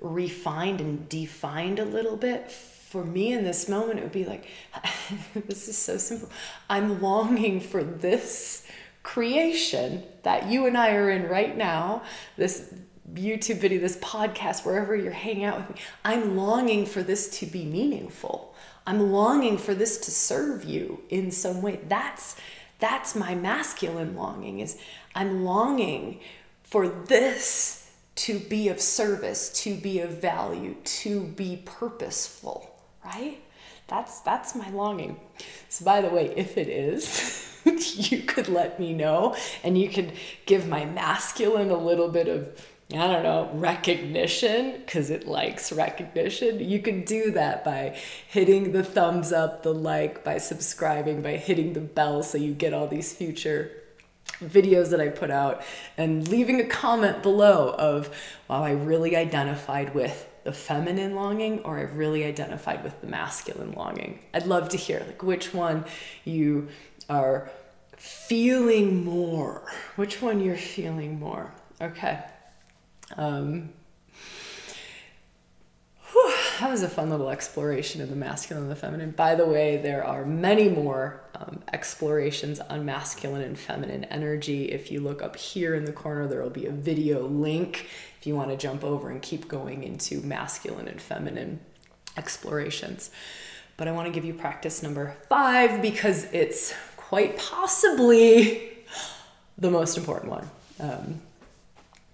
refined 0.00 0.80
and 0.80 1.06
defined 1.06 1.80
a 1.80 1.84
little 1.84 2.16
bit, 2.16 2.50
for 2.50 3.04
me 3.04 3.34
in 3.34 3.44
this 3.44 3.68
moment, 3.68 3.98
it 3.98 4.02
would 4.04 4.10
be 4.10 4.24
like, 4.24 4.46
this 5.34 5.68
is 5.68 5.76
so 5.76 5.98
simple. 5.98 6.30
I'm 6.70 7.02
longing 7.02 7.60
for 7.60 7.84
this 7.84 8.66
creation 9.02 10.02
that 10.22 10.48
you 10.48 10.64
and 10.64 10.78
I 10.78 10.94
are 10.94 11.10
in 11.10 11.28
right 11.28 11.54
now, 11.54 12.04
this 12.38 12.72
YouTube 13.12 13.58
video, 13.58 13.80
this 13.80 13.98
podcast, 13.98 14.64
wherever 14.64 14.96
you're 14.96 15.12
hanging 15.12 15.44
out 15.44 15.58
with 15.58 15.76
me. 15.76 15.82
I'm 16.06 16.38
longing 16.38 16.86
for 16.86 17.02
this 17.02 17.38
to 17.40 17.44
be 17.46 17.66
meaningful 17.66 18.49
I'm 18.86 19.12
longing 19.12 19.58
for 19.58 19.74
this 19.74 19.98
to 19.98 20.10
serve 20.10 20.64
you 20.64 21.02
in 21.08 21.30
some 21.30 21.62
way. 21.62 21.80
That's 21.88 22.36
that's 22.78 23.14
my 23.14 23.34
masculine 23.34 24.16
longing 24.16 24.60
is 24.60 24.78
I'm 25.14 25.44
longing 25.44 26.20
for 26.62 26.88
this 26.88 27.90
to 28.16 28.38
be 28.38 28.68
of 28.68 28.80
service, 28.80 29.50
to 29.62 29.74
be 29.74 30.00
of 30.00 30.20
value, 30.20 30.74
to 30.84 31.22
be 31.22 31.62
purposeful, 31.64 32.74
right? 33.04 33.38
That's 33.86 34.20
that's 34.20 34.54
my 34.54 34.70
longing. 34.70 35.20
So 35.68 35.84
by 35.84 36.00
the 36.00 36.08
way, 36.08 36.32
if 36.36 36.56
it 36.56 36.68
is, 36.68 37.60
you 37.64 38.22
could 38.22 38.48
let 38.48 38.80
me 38.80 38.92
know 38.92 39.36
and 39.62 39.76
you 39.76 39.88
could 39.88 40.12
give 40.46 40.66
my 40.66 40.84
masculine 40.84 41.70
a 41.70 41.76
little 41.76 42.08
bit 42.08 42.28
of 42.28 42.66
I 42.92 43.06
don't 43.06 43.22
know, 43.22 43.50
recognition, 43.54 44.72
because 44.78 45.10
it 45.10 45.26
likes 45.26 45.70
recognition. 45.70 46.58
You 46.58 46.80
can 46.80 47.04
do 47.04 47.30
that 47.32 47.64
by 47.64 47.96
hitting 48.26 48.72
the 48.72 48.82
thumbs 48.82 49.32
up, 49.32 49.62
the 49.62 49.72
like, 49.72 50.24
by 50.24 50.38
subscribing, 50.38 51.22
by 51.22 51.36
hitting 51.36 51.72
the 51.72 51.80
bell 51.80 52.24
so 52.24 52.36
you 52.36 52.52
get 52.52 52.74
all 52.74 52.88
these 52.88 53.12
future 53.12 53.70
videos 54.42 54.90
that 54.90 55.00
I 55.00 55.08
put 55.08 55.30
out, 55.30 55.62
and 55.96 56.26
leaving 56.26 56.60
a 56.60 56.66
comment 56.66 57.22
below 57.22 57.74
of, 57.78 58.12
wow, 58.48 58.64
I 58.64 58.72
really 58.72 59.14
identified 59.14 59.94
with 59.94 60.26
the 60.42 60.52
feminine 60.52 61.14
longing 61.14 61.60
or 61.60 61.78
I 61.78 61.82
really 61.82 62.24
identified 62.24 62.82
with 62.82 63.00
the 63.02 63.06
masculine 63.06 63.72
longing. 63.72 64.20
I'd 64.32 64.46
love 64.46 64.70
to 64.70 64.76
hear 64.76 65.02
like 65.06 65.22
which 65.22 65.52
one 65.52 65.84
you 66.24 66.68
are 67.08 67.50
feeling 67.96 69.04
more, 69.04 69.62
which 69.96 70.22
one 70.22 70.40
you're 70.40 70.56
feeling 70.56 71.20
more. 71.20 71.52
Okay. 71.80 72.20
Um, 73.16 73.70
that 76.60 76.70
was 76.70 76.82
a 76.82 76.88
fun 76.88 77.08
little 77.08 77.30
exploration 77.30 78.02
of 78.02 78.10
the 78.10 78.16
masculine 78.16 78.64
and 78.64 78.70
the 78.70 78.76
feminine. 78.76 79.12
By 79.12 79.34
the 79.34 79.46
way, 79.46 79.78
there 79.78 80.04
are 80.04 80.26
many 80.26 80.68
more 80.68 81.22
um, 81.34 81.62
explorations 81.72 82.60
on 82.60 82.84
masculine 82.84 83.40
and 83.40 83.58
feminine 83.58 84.04
energy. 84.04 84.66
If 84.66 84.90
you 84.90 85.00
look 85.00 85.22
up 85.22 85.36
here 85.36 85.74
in 85.74 85.86
the 85.86 85.92
corner, 85.92 86.26
there 86.26 86.42
will 86.42 86.50
be 86.50 86.66
a 86.66 86.70
video 86.70 87.26
link 87.26 87.88
if 88.18 88.26
you 88.26 88.36
want 88.36 88.50
to 88.50 88.58
jump 88.58 88.84
over 88.84 89.08
and 89.08 89.22
keep 89.22 89.48
going 89.48 89.82
into 89.84 90.20
masculine 90.20 90.86
and 90.86 91.00
feminine 91.00 91.60
explorations. 92.18 93.10
But 93.78 93.88
I 93.88 93.92
want 93.92 94.08
to 94.08 94.12
give 94.12 94.26
you 94.26 94.34
practice 94.34 94.82
number 94.82 95.16
five 95.30 95.80
because 95.80 96.24
it's 96.32 96.74
quite 96.98 97.38
possibly 97.38 98.84
the 99.56 99.70
most 99.70 99.96
important 99.96 100.30
one. 100.30 100.50
Um, 100.78 101.22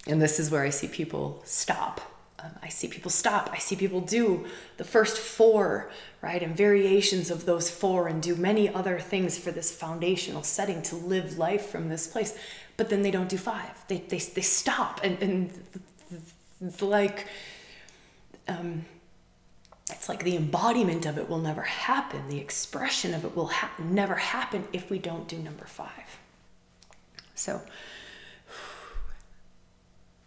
and 0.06 0.20
this 0.22 0.38
is 0.38 0.50
where 0.50 0.62
I 0.62 0.70
see 0.70 0.88
people 0.88 1.42
stop. 1.44 2.00
Um, 2.38 2.50
I 2.62 2.68
see 2.68 2.86
people 2.86 3.10
stop. 3.10 3.50
I 3.52 3.58
see 3.58 3.76
people 3.76 4.00
do 4.00 4.46
the 4.76 4.84
first 4.84 5.18
four, 5.18 5.90
right? 6.22 6.42
And 6.42 6.56
variations 6.56 7.30
of 7.30 7.46
those 7.46 7.70
four 7.70 8.08
and 8.08 8.22
do 8.22 8.36
many 8.36 8.72
other 8.72 8.98
things 8.98 9.38
for 9.38 9.50
this 9.50 9.74
foundational 9.74 10.42
setting 10.42 10.82
to 10.82 10.96
live 10.96 11.38
life 11.38 11.66
from 11.66 11.88
this 11.88 12.06
place. 12.06 12.38
But 12.76 12.90
then 12.90 13.02
they 13.02 13.10
don't 13.10 13.28
do 13.28 13.38
five. 13.38 13.84
They, 13.88 13.98
they, 13.98 14.18
they 14.18 14.42
stop. 14.42 15.00
And, 15.02 15.20
and 15.22 15.50
like, 16.80 17.26
um, 18.48 18.84
it's 19.90 20.08
like 20.08 20.24
the 20.24 20.36
embodiment 20.36 21.06
of 21.06 21.16
it 21.16 21.28
will 21.28 21.38
never 21.38 21.62
happen. 21.62 22.28
The 22.28 22.38
expression 22.38 23.14
of 23.14 23.24
it 23.24 23.34
will 23.34 23.46
ha- 23.48 23.72
never 23.78 24.16
happen 24.16 24.66
if 24.72 24.90
we 24.90 24.98
don't 24.98 25.26
do 25.26 25.38
number 25.38 25.64
five. 25.64 26.18
So, 27.34 27.60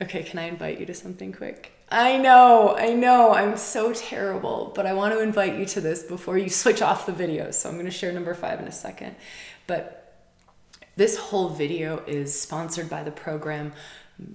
Okay, 0.01 0.23
can 0.23 0.39
I 0.39 0.43
invite 0.43 0.79
you 0.79 0.85
to 0.85 0.93
something 0.93 1.33
quick? 1.33 1.73
I 1.89 2.17
know, 2.17 2.75
I 2.77 2.93
know, 2.93 3.33
I'm 3.33 3.57
so 3.57 3.91
terrible, 3.91 4.71
but 4.73 4.85
I 4.85 4.93
want 4.93 5.13
to 5.13 5.21
invite 5.21 5.57
you 5.57 5.65
to 5.65 5.81
this 5.81 6.03
before 6.03 6.37
you 6.37 6.49
switch 6.61 6.81
off 6.81 7.05
the 7.05 7.11
video. 7.11 7.51
So 7.51 7.67
I'm 7.67 7.75
going 7.75 7.85
to 7.85 7.91
share 7.91 8.13
number 8.13 8.33
five 8.33 8.59
in 8.59 8.67
a 8.67 8.71
second. 8.71 9.15
But 9.67 10.23
this 10.95 11.17
whole 11.17 11.49
video 11.49 12.03
is 12.07 12.39
sponsored 12.39 12.89
by 12.89 13.03
the 13.03 13.11
program 13.11 13.73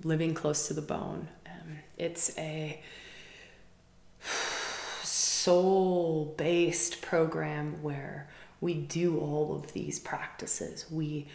Living 0.03 0.35
Close 0.35 0.69
to 0.69 0.75
the 0.75 0.83
Bone. 0.83 1.29
Um, 1.47 1.79
it's 1.97 2.37
a 2.39 2.83
soul 5.03 6.35
based 6.37 7.01
program 7.01 7.83
where 7.83 8.29
we 8.61 8.75
do 8.75 9.19
all 9.19 9.55
of 9.55 9.73
these 9.73 9.99
practices. 9.99 10.87
We 10.91 11.27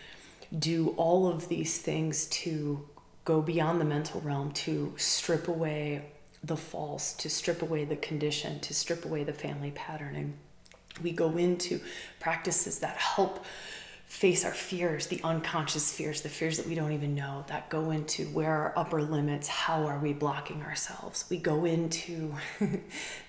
do 0.58 0.96
all 0.98 1.28
of 1.28 1.48
these 1.48 1.80
things 1.80 2.26
to 2.28 2.88
go 3.30 3.44
beyond 3.44 3.80
the 3.80 3.86
mental 3.86 4.20
realm 4.22 4.52
to 4.52 4.92
strip 4.98 5.48
away 5.48 6.02
the 6.44 6.58
false, 6.58 7.14
to 7.14 7.30
strip 7.30 7.62
away 7.62 7.86
the 7.86 7.96
condition, 7.96 8.60
to 8.60 8.74
strip 8.74 9.06
away 9.06 9.24
the 9.24 9.32
family 9.32 9.70
patterning. 9.70 10.34
We 11.04 11.12
go 11.12 11.38
into 11.38 11.80
practices 12.20 12.80
that 12.80 12.98
help 12.98 13.46
face 14.08 14.44
our 14.44 14.52
fears, 14.52 15.06
the 15.06 15.22
unconscious 15.24 15.94
fears, 15.94 16.22
the 16.22 16.30
fears 16.30 16.58
that 16.58 16.66
we 16.66 16.74
don't 16.74 16.92
even 16.92 17.14
know 17.14 17.46
that 17.50 17.70
go 17.70 17.92
into 17.92 18.26
where 18.30 18.52
our 18.52 18.74
upper 18.76 19.04
limits, 19.04 19.48
how 19.48 19.86
are 19.86 20.00
we 20.00 20.12
blocking 20.12 20.64
ourselves? 20.64 21.26
We 21.30 21.38
go 21.38 21.66
into 21.66 22.34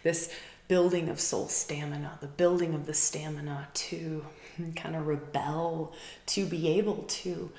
this 0.02 0.34
building 0.66 1.10
of 1.10 1.20
soul 1.20 1.48
stamina, 1.48 2.16
the 2.22 2.26
building 2.26 2.72
of 2.72 2.86
the 2.86 2.94
stamina 2.94 3.68
to 3.74 4.24
kind 4.76 4.96
of 4.96 5.06
rebel, 5.06 5.92
to 6.24 6.46
be 6.46 6.68
able 6.78 7.02
to 7.02 7.52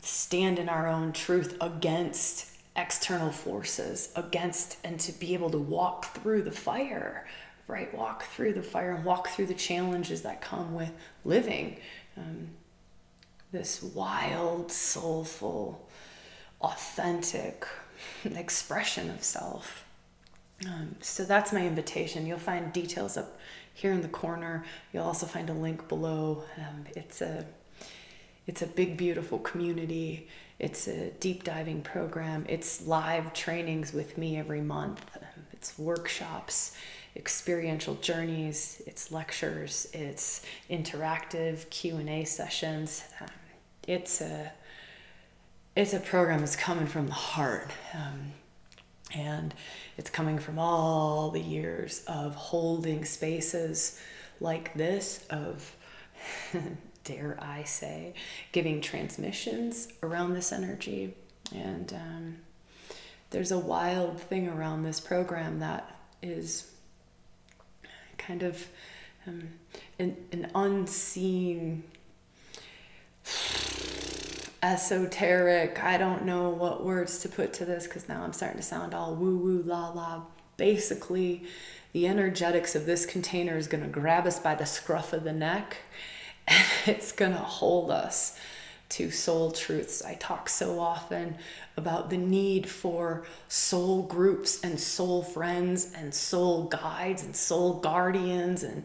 stand 0.00 0.58
in 0.58 0.68
our 0.68 0.86
own 0.86 1.12
truth 1.12 1.56
against 1.60 2.50
external 2.76 3.30
forces, 3.30 4.10
against, 4.14 4.78
and 4.84 5.00
to 5.00 5.12
be 5.12 5.34
able 5.34 5.50
to 5.50 5.58
walk 5.58 6.14
through 6.14 6.42
the 6.42 6.52
fire, 6.52 7.26
right? 7.66 7.92
Walk 7.94 8.22
through 8.24 8.54
the 8.54 8.62
fire 8.62 8.92
and 8.92 9.04
walk 9.04 9.28
through 9.28 9.46
the 9.46 9.54
challenges 9.54 10.22
that 10.22 10.40
come 10.40 10.74
with 10.74 10.92
living 11.24 11.78
um, 12.16 12.48
this 13.52 13.82
wild, 13.82 14.70
soulful, 14.70 15.88
authentic 16.60 17.66
expression 18.24 19.10
of 19.10 19.22
self. 19.22 19.84
Um, 20.66 20.96
so 21.00 21.24
that's 21.24 21.52
my 21.52 21.66
invitation. 21.66 22.26
You'll 22.26 22.38
find 22.38 22.72
details 22.72 23.16
up 23.16 23.38
here 23.74 23.92
in 23.92 24.02
the 24.02 24.08
corner. 24.08 24.64
You'll 24.92 25.04
also 25.04 25.26
find 25.26 25.48
a 25.50 25.52
link 25.52 25.88
below. 25.88 26.42
Um, 26.56 26.84
it's 26.96 27.20
a 27.20 27.46
it's 28.48 28.62
a 28.62 28.66
big, 28.66 28.96
beautiful 28.96 29.38
community. 29.38 30.26
It's 30.58 30.88
a 30.88 31.10
deep 31.20 31.44
diving 31.44 31.82
program. 31.82 32.44
It's 32.48 32.84
live 32.84 33.32
trainings 33.32 33.92
with 33.92 34.18
me 34.18 34.36
every 34.36 34.60
month. 34.60 35.04
It's 35.52 35.78
workshops 35.78 36.76
experiential 37.18 37.96
journeys, 37.96 38.80
it's 38.86 39.10
lectures, 39.10 39.88
it's 39.92 40.42
interactive 40.70 41.68
Q&A 41.68 42.24
sessions. 42.24 43.04
Um, 43.20 43.26
it's 43.86 44.20
a 44.20 44.52
it's 45.74 45.94
a 45.94 46.00
program 46.00 46.40
that's 46.40 46.56
coming 46.56 46.86
from 46.86 47.06
the 47.06 47.12
heart. 47.12 47.70
Um, 47.94 48.32
and 49.14 49.54
it's 49.96 50.10
coming 50.10 50.38
from 50.38 50.58
all 50.58 51.30
the 51.30 51.40
years 51.40 52.02
of 52.08 52.34
holding 52.34 53.04
spaces 53.04 54.00
like 54.40 54.74
this, 54.74 55.24
of, 55.30 55.76
dare 57.08 57.38
I 57.40 57.64
say, 57.64 58.14
giving 58.52 58.80
transmissions 58.80 59.88
around 60.02 60.34
this 60.34 60.52
energy. 60.52 61.14
And 61.54 61.92
um, 61.94 62.36
there's 63.30 63.50
a 63.50 63.58
wild 63.58 64.20
thing 64.20 64.48
around 64.48 64.82
this 64.82 65.00
program 65.00 65.60
that 65.60 65.96
is 66.22 66.70
kind 68.18 68.42
of 68.42 68.66
um, 69.26 69.48
an, 69.98 70.16
an 70.32 70.50
unseen 70.54 71.84
esoteric 74.60 75.82
i 75.84 75.96
don't 75.96 76.24
know 76.24 76.48
what 76.48 76.84
words 76.84 77.20
to 77.20 77.28
put 77.28 77.52
to 77.52 77.64
this 77.64 77.84
because 77.84 78.08
now 78.08 78.22
i'm 78.22 78.32
starting 78.32 78.56
to 78.56 78.62
sound 78.62 78.92
all 78.92 79.14
woo 79.14 79.36
woo 79.36 79.62
la 79.64 79.90
la 79.90 80.22
basically 80.56 81.44
the 81.92 82.08
energetics 82.08 82.74
of 82.74 82.84
this 82.84 83.06
container 83.06 83.56
is 83.56 83.68
going 83.68 83.82
to 83.82 83.88
grab 83.88 84.26
us 84.26 84.40
by 84.40 84.54
the 84.56 84.66
scruff 84.66 85.12
of 85.12 85.22
the 85.22 85.32
neck 85.32 85.76
and 86.48 86.66
it's 86.86 87.12
going 87.12 87.32
to 87.32 87.38
hold 87.38 87.90
us 87.90 88.38
to 88.90 89.10
soul 89.10 89.50
truths. 89.50 90.02
I 90.02 90.14
talk 90.14 90.48
so 90.48 90.80
often 90.80 91.36
about 91.76 92.08
the 92.08 92.16
need 92.16 92.68
for 92.68 93.24
soul 93.48 94.02
groups 94.02 94.60
and 94.62 94.80
soul 94.80 95.22
friends 95.22 95.92
and 95.94 96.14
soul 96.14 96.64
guides 96.64 97.22
and 97.22 97.36
soul 97.36 97.74
guardians 97.80 98.62
and 98.62 98.84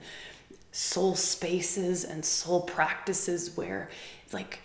soul 0.71 1.15
spaces 1.15 2.03
and 2.03 2.25
soul 2.25 2.61
practices 2.61 3.55
where, 3.55 3.89
like, 4.33 4.59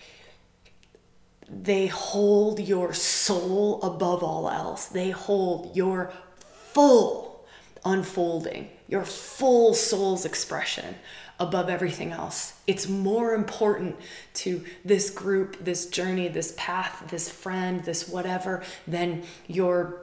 they 1.49 1.87
hold 1.87 2.61
your 2.61 2.93
soul 2.93 3.81
above 3.83 4.23
all 4.23 4.51
else. 4.51 4.87
They 4.87 5.11
hold 5.11 5.77
your 5.77 6.13
full 6.73 7.47
unfolding, 7.85 8.71
your 8.89 9.05
full 9.05 9.73
soul's 9.73 10.25
expression 10.25 10.97
above 11.41 11.69
everything 11.69 12.13
else. 12.13 12.61
It's 12.67 12.89
more 12.89 13.35
important 13.35 13.97
to 14.35 14.65
this 14.85 15.11
group, 15.11 15.65
this 15.65 15.87
journey, 15.87 16.29
this 16.29 16.53
path, 16.57 17.05
this 17.11 17.31
friend, 17.31 17.85
this 17.85 18.09
whatever 18.09 18.63
than 18.87 19.23
your 19.47 20.01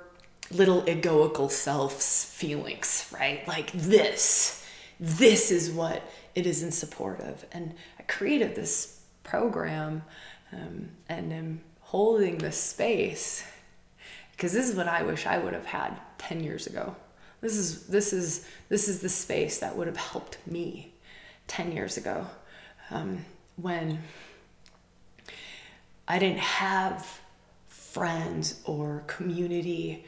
little 0.51 0.83
egoical 0.83 1.51
self's 1.51 2.25
feelings, 2.25 3.11
right? 3.13 3.45
Like 3.47 3.71
this. 3.73 4.65
This 4.99 5.51
is 5.51 5.71
what 5.71 6.03
it 6.35 6.45
is 6.45 6.63
in 6.63 6.71
support 6.71 7.19
of. 7.19 7.45
And 7.51 7.73
I 7.99 8.03
created 8.03 8.55
this 8.55 9.01
program 9.23 10.03
um, 10.53 10.89
and 11.09 11.33
am 11.33 11.61
holding 11.81 12.37
this 12.37 12.57
space 12.57 13.43
because 14.31 14.53
this 14.53 14.69
is 14.69 14.75
what 14.75 14.87
I 14.87 15.03
wish 15.03 15.25
I 15.25 15.37
would 15.37 15.53
have 15.53 15.65
had 15.65 15.99
10 16.17 16.43
years 16.43 16.67
ago. 16.67 16.95
This 17.41 17.57
is 17.57 17.87
this 17.87 18.11
is 18.11 18.47
this 18.69 18.87
is 18.87 19.01
the 19.01 19.09
space 19.09 19.59
that 19.59 19.75
would 19.75 19.87
have 19.87 19.97
helped 19.97 20.37
me 20.47 20.94
10 21.47 21.71
years 21.71 21.97
ago 21.97 22.27
um, 22.91 23.25
when 23.55 23.99
I 26.07 26.19
didn't 26.19 26.39
have 26.39 27.19
friends 27.67 28.61
or 28.65 29.03
community 29.07 30.05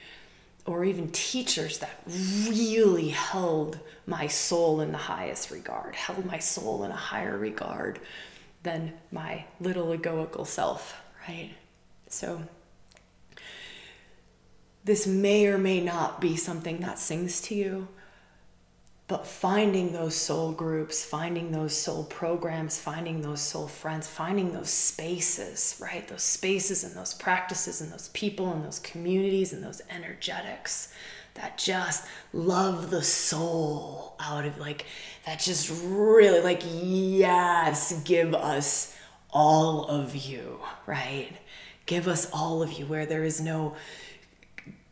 or 0.66 0.84
even 0.84 1.10
teachers 1.12 1.80
that 1.80 2.02
really 2.06 3.10
held 3.10 3.80
my 4.06 4.28
soul 4.28 4.82
in 4.82 4.92
the 4.92 4.98
highest 4.98 5.50
regard, 5.50 5.96
held 5.96 6.26
my 6.26 6.40
soul 6.40 6.84
in 6.84 6.92
a 6.92 6.96
higher 6.96 7.38
regard 7.38 8.00
than 8.64 8.94
my 9.12 9.46
little 9.62 9.88
egoical 9.98 10.46
self, 10.46 11.02
right? 11.28 11.52
So, 12.10 12.42
this 14.84 15.08
may 15.08 15.48
or 15.48 15.58
may 15.58 15.82
not 15.82 16.20
be 16.20 16.36
something 16.36 16.80
that 16.80 17.00
sings 17.00 17.42
to 17.42 17.56
you, 17.56 17.88
but 19.08 19.26
finding 19.26 19.94
those 19.94 20.16
soul 20.16 20.52
groups, 20.52 21.06
finding 21.06 21.52
those 21.52 21.74
soul 21.74 22.04
programs, 22.04 22.78
finding 22.78 23.22
those 23.22 23.42
soul 23.42 23.68
friends, 23.68 24.06
finding 24.06 24.52
those 24.52 24.70
spaces, 24.70 25.78
right? 25.82 26.06
Those 26.10 26.24
spaces 26.24 26.84
and 26.84 26.94
those 26.94 27.14
practices 27.14 27.80
and 27.80 27.92
those 27.92 28.10
people 28.10 28.52
and 28.52 28.66
those 28.66 28.80
communities 28.80 29.54
and 29.54 29.64
those 29.64 29.82
energetics 29.90 30.94
that 31.36 31.58
just 31.58 32.06
love 32.34 32.90
the 32.90 33.04
soul 33.04 34.16
out 34.20 34.44
of 34.44 34.58
like, 34.58 34.86
that 35.26 35.40
just 35.40 35.72
really 35.86 36.42
like, 36.42 36.64
yes, 36.66 38.02
give 38.04 38.34
us 38.34 38.94
all 39.32 39.86
of 39.86 40.16
you, 40.18 40.60
right? 40.86 41.32
Give 41.86 42.10
us 42.10 42.30
all 42.34 42.62
of 42.62 42.74
you 42.74 42.86
where 42.86 43.06
there 43.06 43.24
is 43.24 43.40
no 43.40 43.76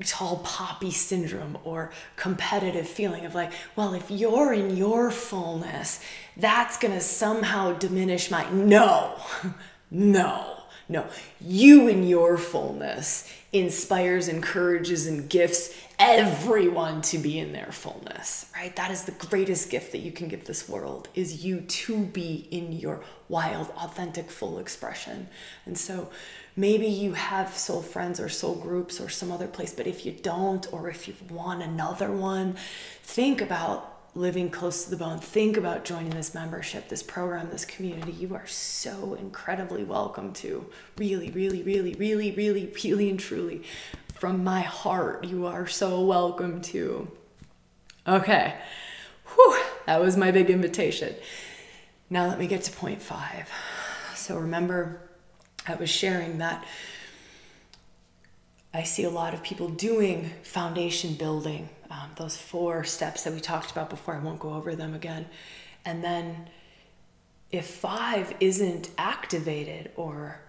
tall 0.03 0.37
poppy 0.39 0.91
syndrome 0.91 1.57
or 1.63 1.91
competitive 2.15 2.87
feeling 2.87 3.25
of 3.25 3.33
like, 3.33 3.51
well, 3.75 3.93
if 3.93 4.11
you're 4.11 4.53
in 4.53 4.75
your 4.75 5.09
fullness, 5.11 5.99
that's 6.37 6.77
going 6.77 6.93
to 6.93 7.01
somehow 7.01 7.73
diminish 7.73 8.29
my. 8.29 8.49
No, 8.51 9.17
no, 9.91 10.63
no. 10.87 11.07
You 11.41 11.87
in 11.87 12.03
your 12.03 12.37
fullness 12.37 13.31
inspires, 13.51 14.27
encourages, 14.27 15.07
and 15.07 15.29
gifts 15.29 15.75
everyone 15.97 17.01
to 17.01 17.17
be 17.17 17.39
in 17.39 17.53
their 17.53 17.71
fullness, 17.71 18.51
right? 18.55 18.75
That 18.75 18.91
is 18.91 19.05
the 19.05 19.13
greatest 19.13 19.69
gift 19.69 19.93
that 19.93 19.99
you 19.99 20.11
can 20.11 20.27
give 20.27 20.45
this 20.45 20.67
world 20.69 21.07
is 21.15 21.43
you 21.43 21.61
to 21.61 22.03
be 22.03 22.47
in 22.51 22.73
your 22.73 23.01
wild, 23.29 23.69
authentic, 23.77 24.29
full 24.29 24.59
expression. 24.59 25.27
And 25.65 25.77
so, 25.77 26.09
maybe 26.55 26.87
you 26.87 27.13
have 27.13 27.57
soul 27.57 27.81
friends 27.81 28.19
or 28.19 28.29
soul 28.29 28.55
groups 28.55 28.99
or 28.99 29.09
some 29.09 29.31
other 29.31 29.47
place, 29.47 29.73
but 29.73 29.87
if 29.87 30.05
you 30.05 30.11
don't, 30.11 30.71
or 30.71 30.89
if 30.89 31.07
you 31.07 31.15
want 31.29 31.63
another 31.63 32.11
one, 32.11 32.55
think 33.01 33.41
about 33.41 33.94
living 34.15 34.49
close 34.49 34.85
to 34.85 34.89
the 34.89 34.97
bone. 34.97 35.19
Think 35.19 35.57
about 35.57 35.85
joining 35.85 36.11
this 36.11 36.33
membership, 36.33 36.89
this 36.89 37.03
program, 37.03 37.49
this 37.51 37.65
community. 37.65 38.13
You 38.13 38.33
are 38.33 38.47
so 38.47 39.15
incredibly 39.15 39.83
welcome 39.83 40.33
to. 40.33 40.65
Really, 40.97 41.29
really, 41.31 41.61
really, 41.61 41.93
really, 41.93 42.31
really, 42.31 42.73
really, 42.83 43.09
and 43.09 43.19
truly, 43.19 43.63
from 44.15 44.43
my 44.43 44.61
heart, 44.61 45.25
you 45.25 45.45
are 45.45 45.67
so 45.67 46.01
welcome 46.01 46.61
to. 46.61 47.11
Okay, 48.07 48.55
Whew, 49.35 49.61
that 49.85 50.01
was 50.01 50.17
my 50.17 50.31
big 50.31 50.49
invitation. 50.49 51.15
Now 52.09 52.27
let 52.27 52.39
me 52.39 52.47
get 52.47 52.63
to 52.63 52.71
point 52.71 53.01
five. 53.01 53.49
So 54.15 54.37
remember, 54.37 55.01
I 55.67 55.75
was 55.75 55.89
sharing 55.89 56.37
that 56.37 56.65
I 58.73 58.83
see 58.83 59.03
a 59.03 59.09
lot 59.09 59.33
of 59.33 59.41
people 59.41 59.69
doing 59.69 60.31
foundation 60.43 61.13
building, 61.13 61.69
um, 61.89 62.11
those 62.15 62.37
four 62.37 62.83
steps 62.83 63.23
that 63.23 63.33
we 63.33 63.39
talked 63.39 63.71
about 63.71 63.89
before. 63.89 64.15
I 64.15 64.19
won't 64.19 64.39
go 64.39 64.53
over 64.53 64.75
them 64.75 64.93
again. 64.93 65.25
And 65.83 66.03
then 66.03 66.49
if 67.51 67.67
five 67.67 68.35
isn't 68.39 68.89
activated 68.97 69.91
or 69.95 70.39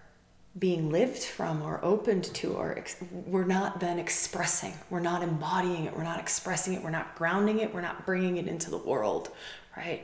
being 0.57 0.89
lived 0.89 1.21
from 1.21 1.61
or 1.61 1.79
opened 1.85 2.23
to 2.23 2.53
or 2.53 2.75
ex- 2.75 2.95
we're 3.11 3.45
not 3.45 3.79
then 3.79 3.99
expressing. 3.99 4.73
We're 4.89 4.99
not 4.99 5.21
embodying 5.21 5.85
it. 5.85 5.95
We're 5.95 6.03
not 6.03 6.19
expressing 6.19 6.73
it. 6.73 6.81
We're 6.81 6.89
not 6.89 7.13
grounding 7.13 7.59
it. 7.59 7.71
We're 7.71 7.81
not 7.81 8.07
bringing 8.07 8.37
it 8.37 8.47
into 8.47 8.71
the 8.71 8.77
world 8.77 9.29
right? 9.77 10.03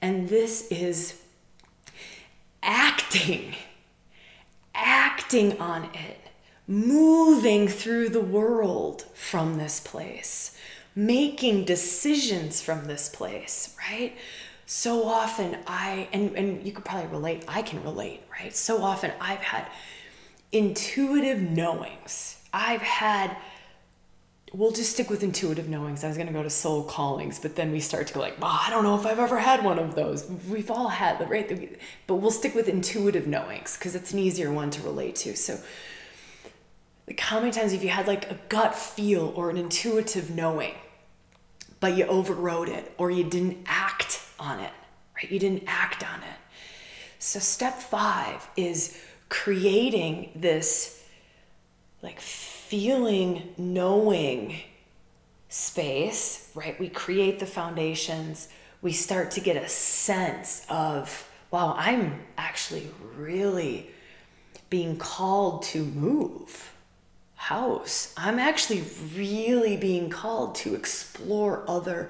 And 0.00 0.28
this 0.28 0.66
is 0.68 1.20
acting, 2.62 3.54
acting 4.74 5.60
on 5.60 5.84
it, 5.94 6.18
moving 6.66 7.68
through 7.68 8.08
the 8.08 8.20
world 8.20 9.04
from 9.14 9.58
this 9.58 9.78
place, 9.78 10.56
making 10.94 11.64
decisions 11.64 12.60
from 12.60 12.86
this 12.86 13.08
place, 13.08 13.74
right? 13.90 14.14
So 14.66 15.04
often 15.04 15.58
I, 15.66 16.08
and, 16.12 16.34
and 16.36 16.66
you 16.66 16.72
could 16.72 16.84
probably 16.84 17.10
relate, 17.10 17.44
I 17.48 17.62
can 17.62 17.82
relate, 17.82 18.22
right? 18.30 18.54
So 18.54 18.82
often 18.82 19.12
I've 19.20 19.40
had 19.40 19.66
intuitive 20.50 21.40
knowings. 21.40 22.38
I've 22.52 22.82
had 22.82 23.36
we'll 24.52 24.72
just 24.72 24.92
stick 24.92 25.08
with 25.08 25.22
intuitive 25.22 25.68
knowings. 25.68 26.04
I 26.04 26.08
was 26.08 26.16
going 26.16 26.26
to 26.26 26.32
go 26.32 26.42
to 26.42 26.50
soul 26.50 26.84
callings, 26.84 27.38
but 27.38 27.56
then 27.56 27.72
we 27.72 27.80
start 27.80 28.06
to 28.08 28.14
go 28.14 28.20
like, 28.20 28.40
well, 28.40 28.58
I 28.62 28.68
don't 28.70 28.84
know 28.84 28.98
if 28.98 29.06
I've 29.06 29.18
ever 29.18 29.38
had 29.38 29.64
one 29.64 29.78
of 29.78 29.94
those. 29.94 30.28
We've 30.48 30.70
all 30.70 30.88
had 30.88 31.18
right, 31.28 31.78
but 32.06 32.16
we'll 32.16 32.30
stick 32.30 32.54
with 32.54 32.68
intuitive 32.68 33.26
knowings 33.26 33.76
because 33.76 33.94
it's 33.94 34.12
an 34.12 34.18
easier 34.18 34.52
one 34.52 34.70
to 34.70 34.82
relate 34.82 35.16
to. 35.16 35.36
So, 35.36 35.58
like, 37.12 37.20
how 37.20 37.40
many 37.40 37.52
times 37.52 37.72
have 37.72 37.84
you 37.84 37.90
had 37.90 38.06
like 38.06 38.30
a 38.30 38.38
gut 38.48 38.74
feel 38.74 39.34
or 39.36 39.50
an 39.50 39.58
intuitive 39.58 40.30
knowing, 40.30 40.72
but 41.78 41.94
you 41.94 42.06
overrode 42.06 42.70
it 42.70 42.90
or 42.96 43.10
you 43.10 43.22
didn't 43.22 43.58
act 43.66 44.22
on 44.40 44.58
it, 44.60 44.72
right? 45.14 45.30
You 45.30 45.38
didn't 45.38 45.64
act 45.66 46.02
on 46.02 46.20
it. 46.20 46.38
So, 47.18 47.38
step 47.38 47.74
five 47.74 48.48
is 48.56 48.98
creating 49.28 50.30
this 50.34 51.04
like 52.00 52.18
feeling, 52.18 53.52
knowing 53.58 54.56
space, 55.50 56.50
right? 56.54 56.80
We 56.80 56.88
create 56.88 57.40
the 57.40 57.46
foundations. 57.46 58.48
We 58.80 58.92
start 58.92 59.32
to 59.32 59.40
get 59.40 59.62
a 59.62 59.68
sense 59.68 60.64
of, 60.70 61.30
wow, 61.50 61.74
I'm 61.76 62.22
actually 62.38 62.88
really 63.14 63.90
being 64.70 64.96
called 64.96 65.64
to 65.64 65.84
move 65.84 66.71
house. 67.42 68.14
I'm 68.16 68.38
actually 68.38 68.84
really 69.16 69.76
being 69.76 70.10
called 70.10 70.54
to 70.56 70.76
explore 70.76 71.64
other 71.66 72.08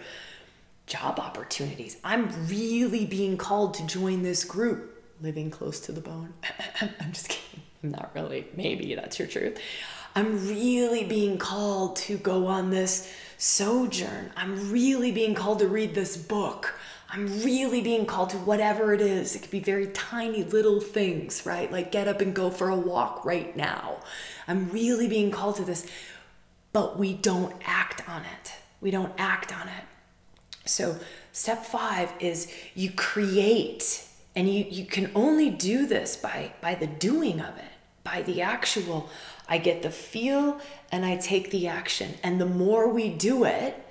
job 0.87 1.18
opportunities. 1.18 1.97
I'm 2.05 2.49
really 2.49 3.07
being 3.07 3.39
called 3.39 3.72
to 3.74 3.87
join 3.87 4.24
this 4.24 4.45
group, 4.45 5.03
living 5.22 5.51
close 5.51 5.80
to 5.80 5.93
the 5.93 6.03
bone. 6.03 6.35
I'm 6.83 7.12
just 7.12 7.30
kidding. 7.30 7.62
I'm 7.83 7.93
not 7.93 8.11
really. 8.14 8.47
Maybe 8.55 8.95
that's 8.95 9.18
your 9.18 9.26
truth. 9.26 9.59
I'm 10.14 10.47
really 10.47 11.05
being 11.05 11.39
called 11.39 11.97
to 11.97 12.18
go 12.18 12.47
on 12.47 12.68
this 12.68 13.11
sojourn. 13.39 14.33
I'm 14.37 14.70
really 14.70 15.12
being 15.12 15.35
called 15.35 15.61
to 15.61 15.66
read 15.66 15.95
this 15.95 16.14
book. 16.14 16.74
I'm 17.13 17.43
really 17.43 17.83
being 17.83 18.07
called 18.07 18.31
to 18.31 18.39
whatever 18.39 18.95
it 18.95 19.03
is. 19.03 19.37
It 19.37 19.43
could 19.43 19.51
be 19.51 19.61
very 19.61 19.89
tiny 19.89 20.45
little 20.45 20.81
things, 20.81 21.45
right? 21.45 21.71
Like 21.71 21.93
get 21.93 22.09
up 22.09 22.23
and 22.23 22.35
go 22.35 22.51
for 22.51 22.71
a 22.71 22.77
walk 22.77 23.25
right 23.27 23.55
now. 23.55 23.99
I'm 24.49 24.71
really 24.71 25.09
being 25.09 25.31
called 25.31 25.57
to 25.57 25.65
this, 25.65 25.87
but 26.73 26.99
we 26.99 27.13
don't 27.13 27.55
act 27.67 28.09
on 28.09 28.23
it. 28.23 28.55
We 28.81 28.91
don't 28.91 29.13
act 29.19 29.55
on 29.55 29.69
it. 29.69 29.85
So, 30.65 30.97
step 31.33 31.65
five 31.67 32.13
is 32.19 32.51
you 32.75 32.91
create, 32.91 34.07
and 34.35 34.49
you, 34.49 34.65
you 34.69 34.87
can 34.87 35.11
only 35.15 35.51
do 35.51 35.87
this 35.87 36.17
by, 36.17 36.53
by 36.61 36.77
the 36.77 36.87
doing 36.87 37.41
of 37.41 37.59
it, 37.59 37.73
by 38.05 38.23
the 38.23 38.41
actual 38.41 39.11
I 39.49 39.59
get 39.59 39.83
the 39.83 39.91
feel 39.91 40.61
and 40.91 41.05
I 41.05 41.17
take 41.17 41.51
the 41.51 41.67
action. 41.67 42.15
And 42.23 42.41
the 42.41 42.47
more 42.47 42.89
we 42.89 43.11
do 43.11 43.45
it, 43.45 43.87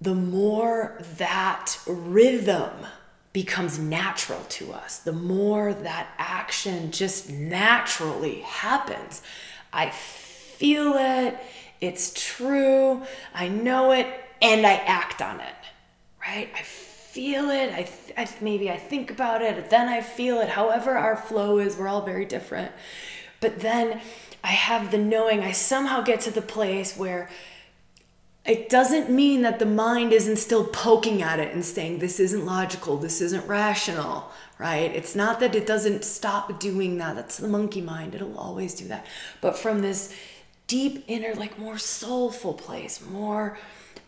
the 0.00 0.14
more 0.14 0.96
that 1.16 1.78
rhythm 1.86 2.70
becomes 3.32 3.78
natural 3.78 4.40
to 4.48 4.72
us, 4.72 4.98
the 4.98 5.12
more 5.12 5.74
that 5.74 6.08
action 6.18 6.90
just 6.90 7.30
naturally 7.30 8.40
happens. 8.40 9.22
I 9.72 9.90
feel 9.90 10.94
it, 10.96 11.38
it's 11.80 12.12
true, 12.14 13.02
I 13.34 13.48
know 13.48 13.92
it, 13.92 14.06
and 14.40 14.66
I 14.66 14.74
act 14.74 15.20
on 15.20 15.40
it, 15.40 15.54
right? 16.20 16.48
I 16.54 16.62
feel 16.62 17.50
it, 17.50 17.72
I, 17.72 17.88
I 18.20 18.28
maybe 18.40 18.70
I 18.70 18.76
think 18.76 19.10
about 19.10 19.42
it, 19.42 19.70
then 19.70 19.88
I 19.88 20.00
feel 20.00 20.40
it. 20.40 20.48
However, 20.48 20.96
our 20.96 21.16
flow 21.16 21.58
is, 21.58 21.76
we're 21.76 21.88
all 21.88 22.02
very 22.02 22.24
different. 22.24 22.72
But 23.40 23.60
then 23.60 24.00
I 24.42 24.48
have 24.48 24.90
the 24.90 24.98
knowing, 24.98 25.40
I 25.40 25.52
somehow 25.52 26.00
get 26.00 26.20
to 26.22 26.30
the 26.30 26.42
place 26.42 26.96
where 26.96 27.28
it 28.48 28.70
doesn't 28.70 29.10
mean 29.10 29.42
that 29.42 29.58
the 29.58 29.66
mind 29.66 30.10
isn't 30.12 30.38
still 30.38 30.64
poking 30.64 31.20
at 31.22 31.38
it 31.38 31.52
and 31.52 31.62
saying, 31.62 31.98
this 31.98 32.18
isn't 32.18 32.46
logical, 32.46 32.96
this 32.96 33.20
isn't 33.20 33.46
rational, 33.46 34.32
right? 34.58 34.90
It's 34.90 35.14
not 35.14 35.38
that 35.40 35.54
it 35.54 35.66
doesn't 35.66 36.02
stop 36.02 36.58
doing 36.58 36.96
that. 36.96 37.14
That's 37.14 37.36
the 37.36 37.46
monkey 37.46 37.82
mind, 37.82 38.14
it'll 38.14 38.38
always 38.38 38.74
do 38.74 38.88
that. 38.88 39.06
But 39.42 39.58
from 39.58 39.82
this 39.82 40.14
deep 40.66 41.04
inner, 41.08 41.34
like 41.34 41.58
more 41.58 41.76
soulful 41.76 42.54
place, 42.54 43.04
more 43.04 43.58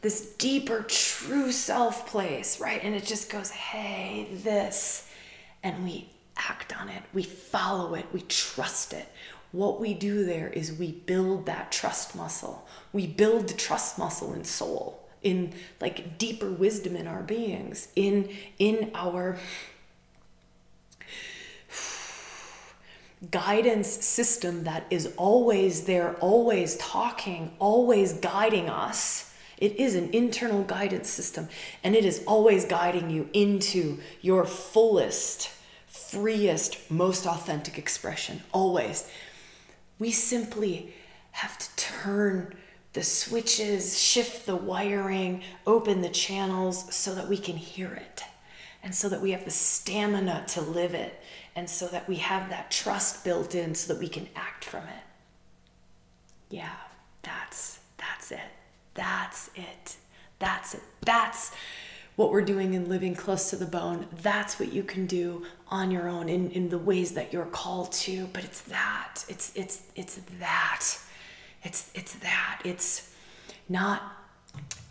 this 0.00 0.32
deeper, 0.36 0.86
true 0.88 1.52
self 1.52 2.06
place, 2.06 2.58
right? 2.58 2.82
And 2.82 2.94
it 2.94 3.04
just 3.04 3.30
goes, 3.30 3.50
hey, 3.50 4.26
this. 4.32 5.06
And 5.62 5.84
we 5.84 6.08
act 6.38 6.74
on 6.80 6.88
it, 6.88 7.02
we 7.12 7.24
follow 7.24 7.94
it, 7.94 8.06
we 8.14 8.22
trust 8.22 8.94
it 8.94 9.06
what 9.52 9.80
we 9.80 9.94
do 9.94 10.24
there 10.24 10.48
is 10.48 10.72
we 10.72 10.92
build 10.92 11.46
that 11.46 11.72
trust 11.72 12.14
muscle. 12.14 12.66
We 12.92 13.06
build 13.06 13.48
the 13.48 13.54
trust 13.54 13.98
muscle 13.98 14.32
in 14.32 14.44
soul, 14.44 15.08
in 15.22 15.54
like 15.80 16.18
deeper 16.18 16.50
wisdom 16.50 16.96
in 16.96 17.06
our 17.06 17.22
beings, 17.22 17.88
in 17.96 18.30
in 18.58 18.90
our 18.94 19.38
guidance 23.30 23.88
system 23.88 24.64
that 24.64 24.86
is 24.88 25.12
always 25.16 25.84
there, 25.84 26.14
always 26.16 26.76
talking, 26.76 27.52
always 27.58 28.14
guiding 28.14 28.68
us. 28.68 29.34
It 29.58 29.76
is 29.76 29.94
an 29.94 30.10
internal 30.14 30.62
guidance 30.62 31.10
system 31.10 31.48
and 31.84 31.94
it 31.94 32.04
is 32.06 32.22
always 32.26 32.64
guiding 32.64 33.10
you 33.10 33.28
into 33.34 33.98
your 34.22 34.46
fullest, 34.46 35.50
freest, 35.86 36.78
most 36.90 37.26
authentic 37.26 37.76
expression. 37.76 38.42
Always 38.52 39.06
we 40.00 40.10
simply 40.10 40.92
have 41.30 41.56
to 41.58 41.76
turn 41.76 42.56
the 42.94 43.02
switches, 43.04 44.00
shift 44.00 44.46
the 44.46 44.56
wiring, 44.56 45.42
open 45.64 46.00
the 46.00 46.08
channels 46.08 46.92
so 46.92 47.14
that 47.14 47.28
we 47.28 47.38
can 47.38 47.56
hear 47.56 47.92
it. 47.92 48.24
And 48.82 48.92
so 48.94 49.08
that 49.10 49.20
we 49.20 49.30
have 49.30 49.44
the 49.44 49.50
stamina 49.52 50.44
to 50.48 50.60
live 50.62 50.94
it. 50.94 51.22
And 51.54 51.70
so 51.70 51.86
that 51.88 52.08
we 52.08 52.16
have 52.16 52.48
that 52.50 52.70
trust 52.70 53.24
built 53.24 53.54
in 53.54 53.74
so 53.74 53.92
that 53.92 54.00
we 54.00 54.08
can 54.08 54.28
act 54.34 54.64
from 54.64 54.84
it. 54.84 55.04
Yeah, 56.48 56.74
that's 57.22 57.78
that's 57.96 58.32
it. 58.32 58.40
That's 58.94 59.50
it. 59.54 59.96
That's 60.38 60.74
it. 60.74 60.82
That's 61.02 61.52
what 62.20 62.30
we're 62.30 62.42
doing 62.42 62.74
in 62.74 62.86
living 62.86 63.14
close 63.14 63.48
to 63.48 63.56
the 63.56 63.64
bone. 63.64 64.06
That's 64.20 64.60
what 64.60 64.70
you 64.74 64.82
can 64.82 65.06
do 65.06 65.46
on 65.68 65.90
your 65.90 66.06
own 66.06 66.28
in, 66.28 66.50
in 66.50 66.68
the 66.68 66.76
ways 66.76 67.12
that 67.12 67.32
you're 67.32 67.46
called 67.46 67.92
to. 67.92 68.26
But 68.34 68.44
it's 68.44 68.60
that. 68.60 69.24
It's 69.26 69.52
it's 69.54 69.80
it's 69.96 70.16
that. 70.38 70.86
It's 71.64 71.90
it's 71.94 72.12
that. 72.16 72.60
It's 72.62 73.14
not 73.70 74.02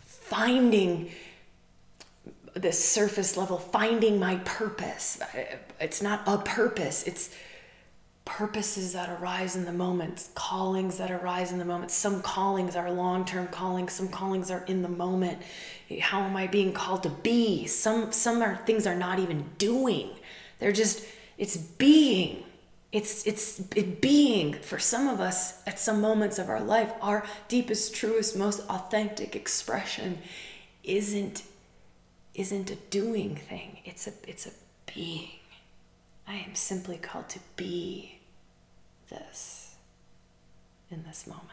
finding 0.04 1.12
this 2.54 2.84
surface 2.84 3.36
level, 3.36 3.58
finding 3.58 4.18
my 4.18 4.38
purpose. 4.38 5.20
It's 5.80 6.02
not 6.02 6.22
a 6.26 6.38
purpose. 6.38 7.04
It's 7.04 7.32
purposes 8.30 8.92
that 8.92 9.10
arise 9.20 9.56
in 9.56 9.64
the 9.64 9.72
moment, 9.72 10.28
callings 10.36 10.98
that 10.98 11.10
arise 11.10 11.50
in 11.50 11.58
the 11.58 11.64
moment. 11.64 11.90
Some 11.90 12.22
callings 12.22 12.76
are 12.76 12.88
long 12.90 13.24
term 13.24 13.48
callings, 13.48 13.92
some 13.92 14.08
callings 14.08 14.52
are 14.52 14.64
in 14.68 14.82
the 14.82 14.88
moment. 14.88 15.42
How 16.00 16.22
am 16.22 16.36
I 16.36 16.46
being 16.46 16.72
called 16.72 17.02
to 17.02 17.10
be? 17.10 17.66
Some, 17.66 18.12
some 18.12 18.40
are, 18.40 18.56
things 18.64 18.86
are 18.86 18.94
not 18.94 19.18
even 19.18 19.50
doing, 19.58 20.10
they're 20.60 20.72
just, 20.72 21.04
it's 21.38 21.56
being. 21.56 22.44
It's 22.92 23.24
it's 23.24 23.60
it 23.76 24.00
being 24.00 24.54
for 24.54 24.80
some 24.80 25.06
of 25.06 25.20
us 25.20 25.62
at 25.64 25.78
some 25.78 26.00
moments 26.00 26.40
of 26.40 26.48
our 26.48 26.60
life, 26.60 26.90
our 27.00 27.24
deepest, 27.46 27.94
truest, 27.94 28.36
most 28.36 28.68
authentic 28.68 29.36
expression 29.36 30.18
isn't 30.82 31.44
isn't 32.34 32.68
a 32.68 32.74
doing 32.74 33.36
thing. 33.36 33.78
It's 33.84 34.08
a 34.08 34.12
it's 34.26 34.44
a 34.44 34.50
being. 34.92 35.28
I 36.26 36.38
am 36.38 36.56
simply 36.56 36.96
called 36.96 37.28
to 37.28 37.38
be 37.54 38.19
this 39.10 39.74
in 40.90 41.02
this 41.04 41.26
moment. 41.26 41.46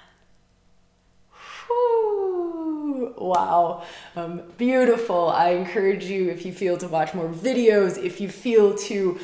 Whew. 1.67 3.13
Wow, 3.17 3.83
um, 4.15 4.43
beautiful. 4.57 5.29
I 5.29 5.49
encourage 5.49 6.05
you, 6.05 6.29
if 6.29 6.45
you 6.45 6.53
feel 6.53 6.77
to 6.77 6.87
watch 6.87 7.13
more 7.13 7.27
videos, 7.29 8.01
if 8.01 8.21
you 8.21 8.29
feel 8.29 8.75
to 8.75 9.19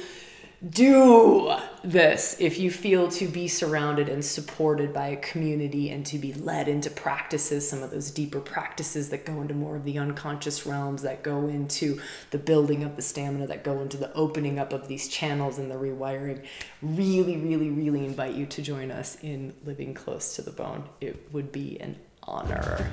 do 0.69 1.53
this 1.83 2.37
if 2.39 2.57
you 2.57 2.71
feel 2.71 3.09
to 3.09 3.27
be 3.27 3.47
surrounded 3.49 4.07
and 4.07 4.23
supported 4.23 4.93
by 4.93 5.07
a 5.07 5.17
community 5.17 5.89
and 5.89 6.05
to 6.05 6.17
be 6.17 6.33
led 6.33 6.69
into 6.69 6.89
practices, 6.89 7.69
some 7.69 7.83
of 7.83 7.91
those 7.91 8.11
deeper 8.11 8.39
practices 8.39 9.09
that 9.09 9.25
go 9.25 9.41
into 9.41 9.53
more 9.53 9.75
of 9.75 9.83
the 9.83 9.97
unconscious 9.97 10.65
realms, 10.65 11.01
that 11.01 11.21
go 11.21 11.47
into 11.47 11.99
the 12.31 12.37
building 12.37 12.83
of 12.83 12.95
the 12.95 13.01
stamina, 13.01 13.45
that 13.47 13.63
go 13.63 13.81
into 13.81 13.97
the 13.97 14.13
opening 14.13 14.57
up 14.57 14.71
of 14.71 14.87
these 14.87 15.09
channels 15.09 15.57
and 15.57 15.69
the 15.69 15.75
rewiring. 15.75 16.45
Really, 16.81 17.35
really, 17.35 17.69
really 17.69 18.05
invite 18.05 18.35
you 18.35 18.45
to 18.45 18.61
join 18.61 18.89
us 18.89 19.17
in 19.21 19.53
living 19.65 19.93
close 19.93 20.35
to 20.37 20.41
the 20.41 20.51
bone. 20.51 20.87
It 21.01 21.27
would 21.33 21.51
be 21.51 21.79
an 21.81 21.97
honor. 22.23 22.89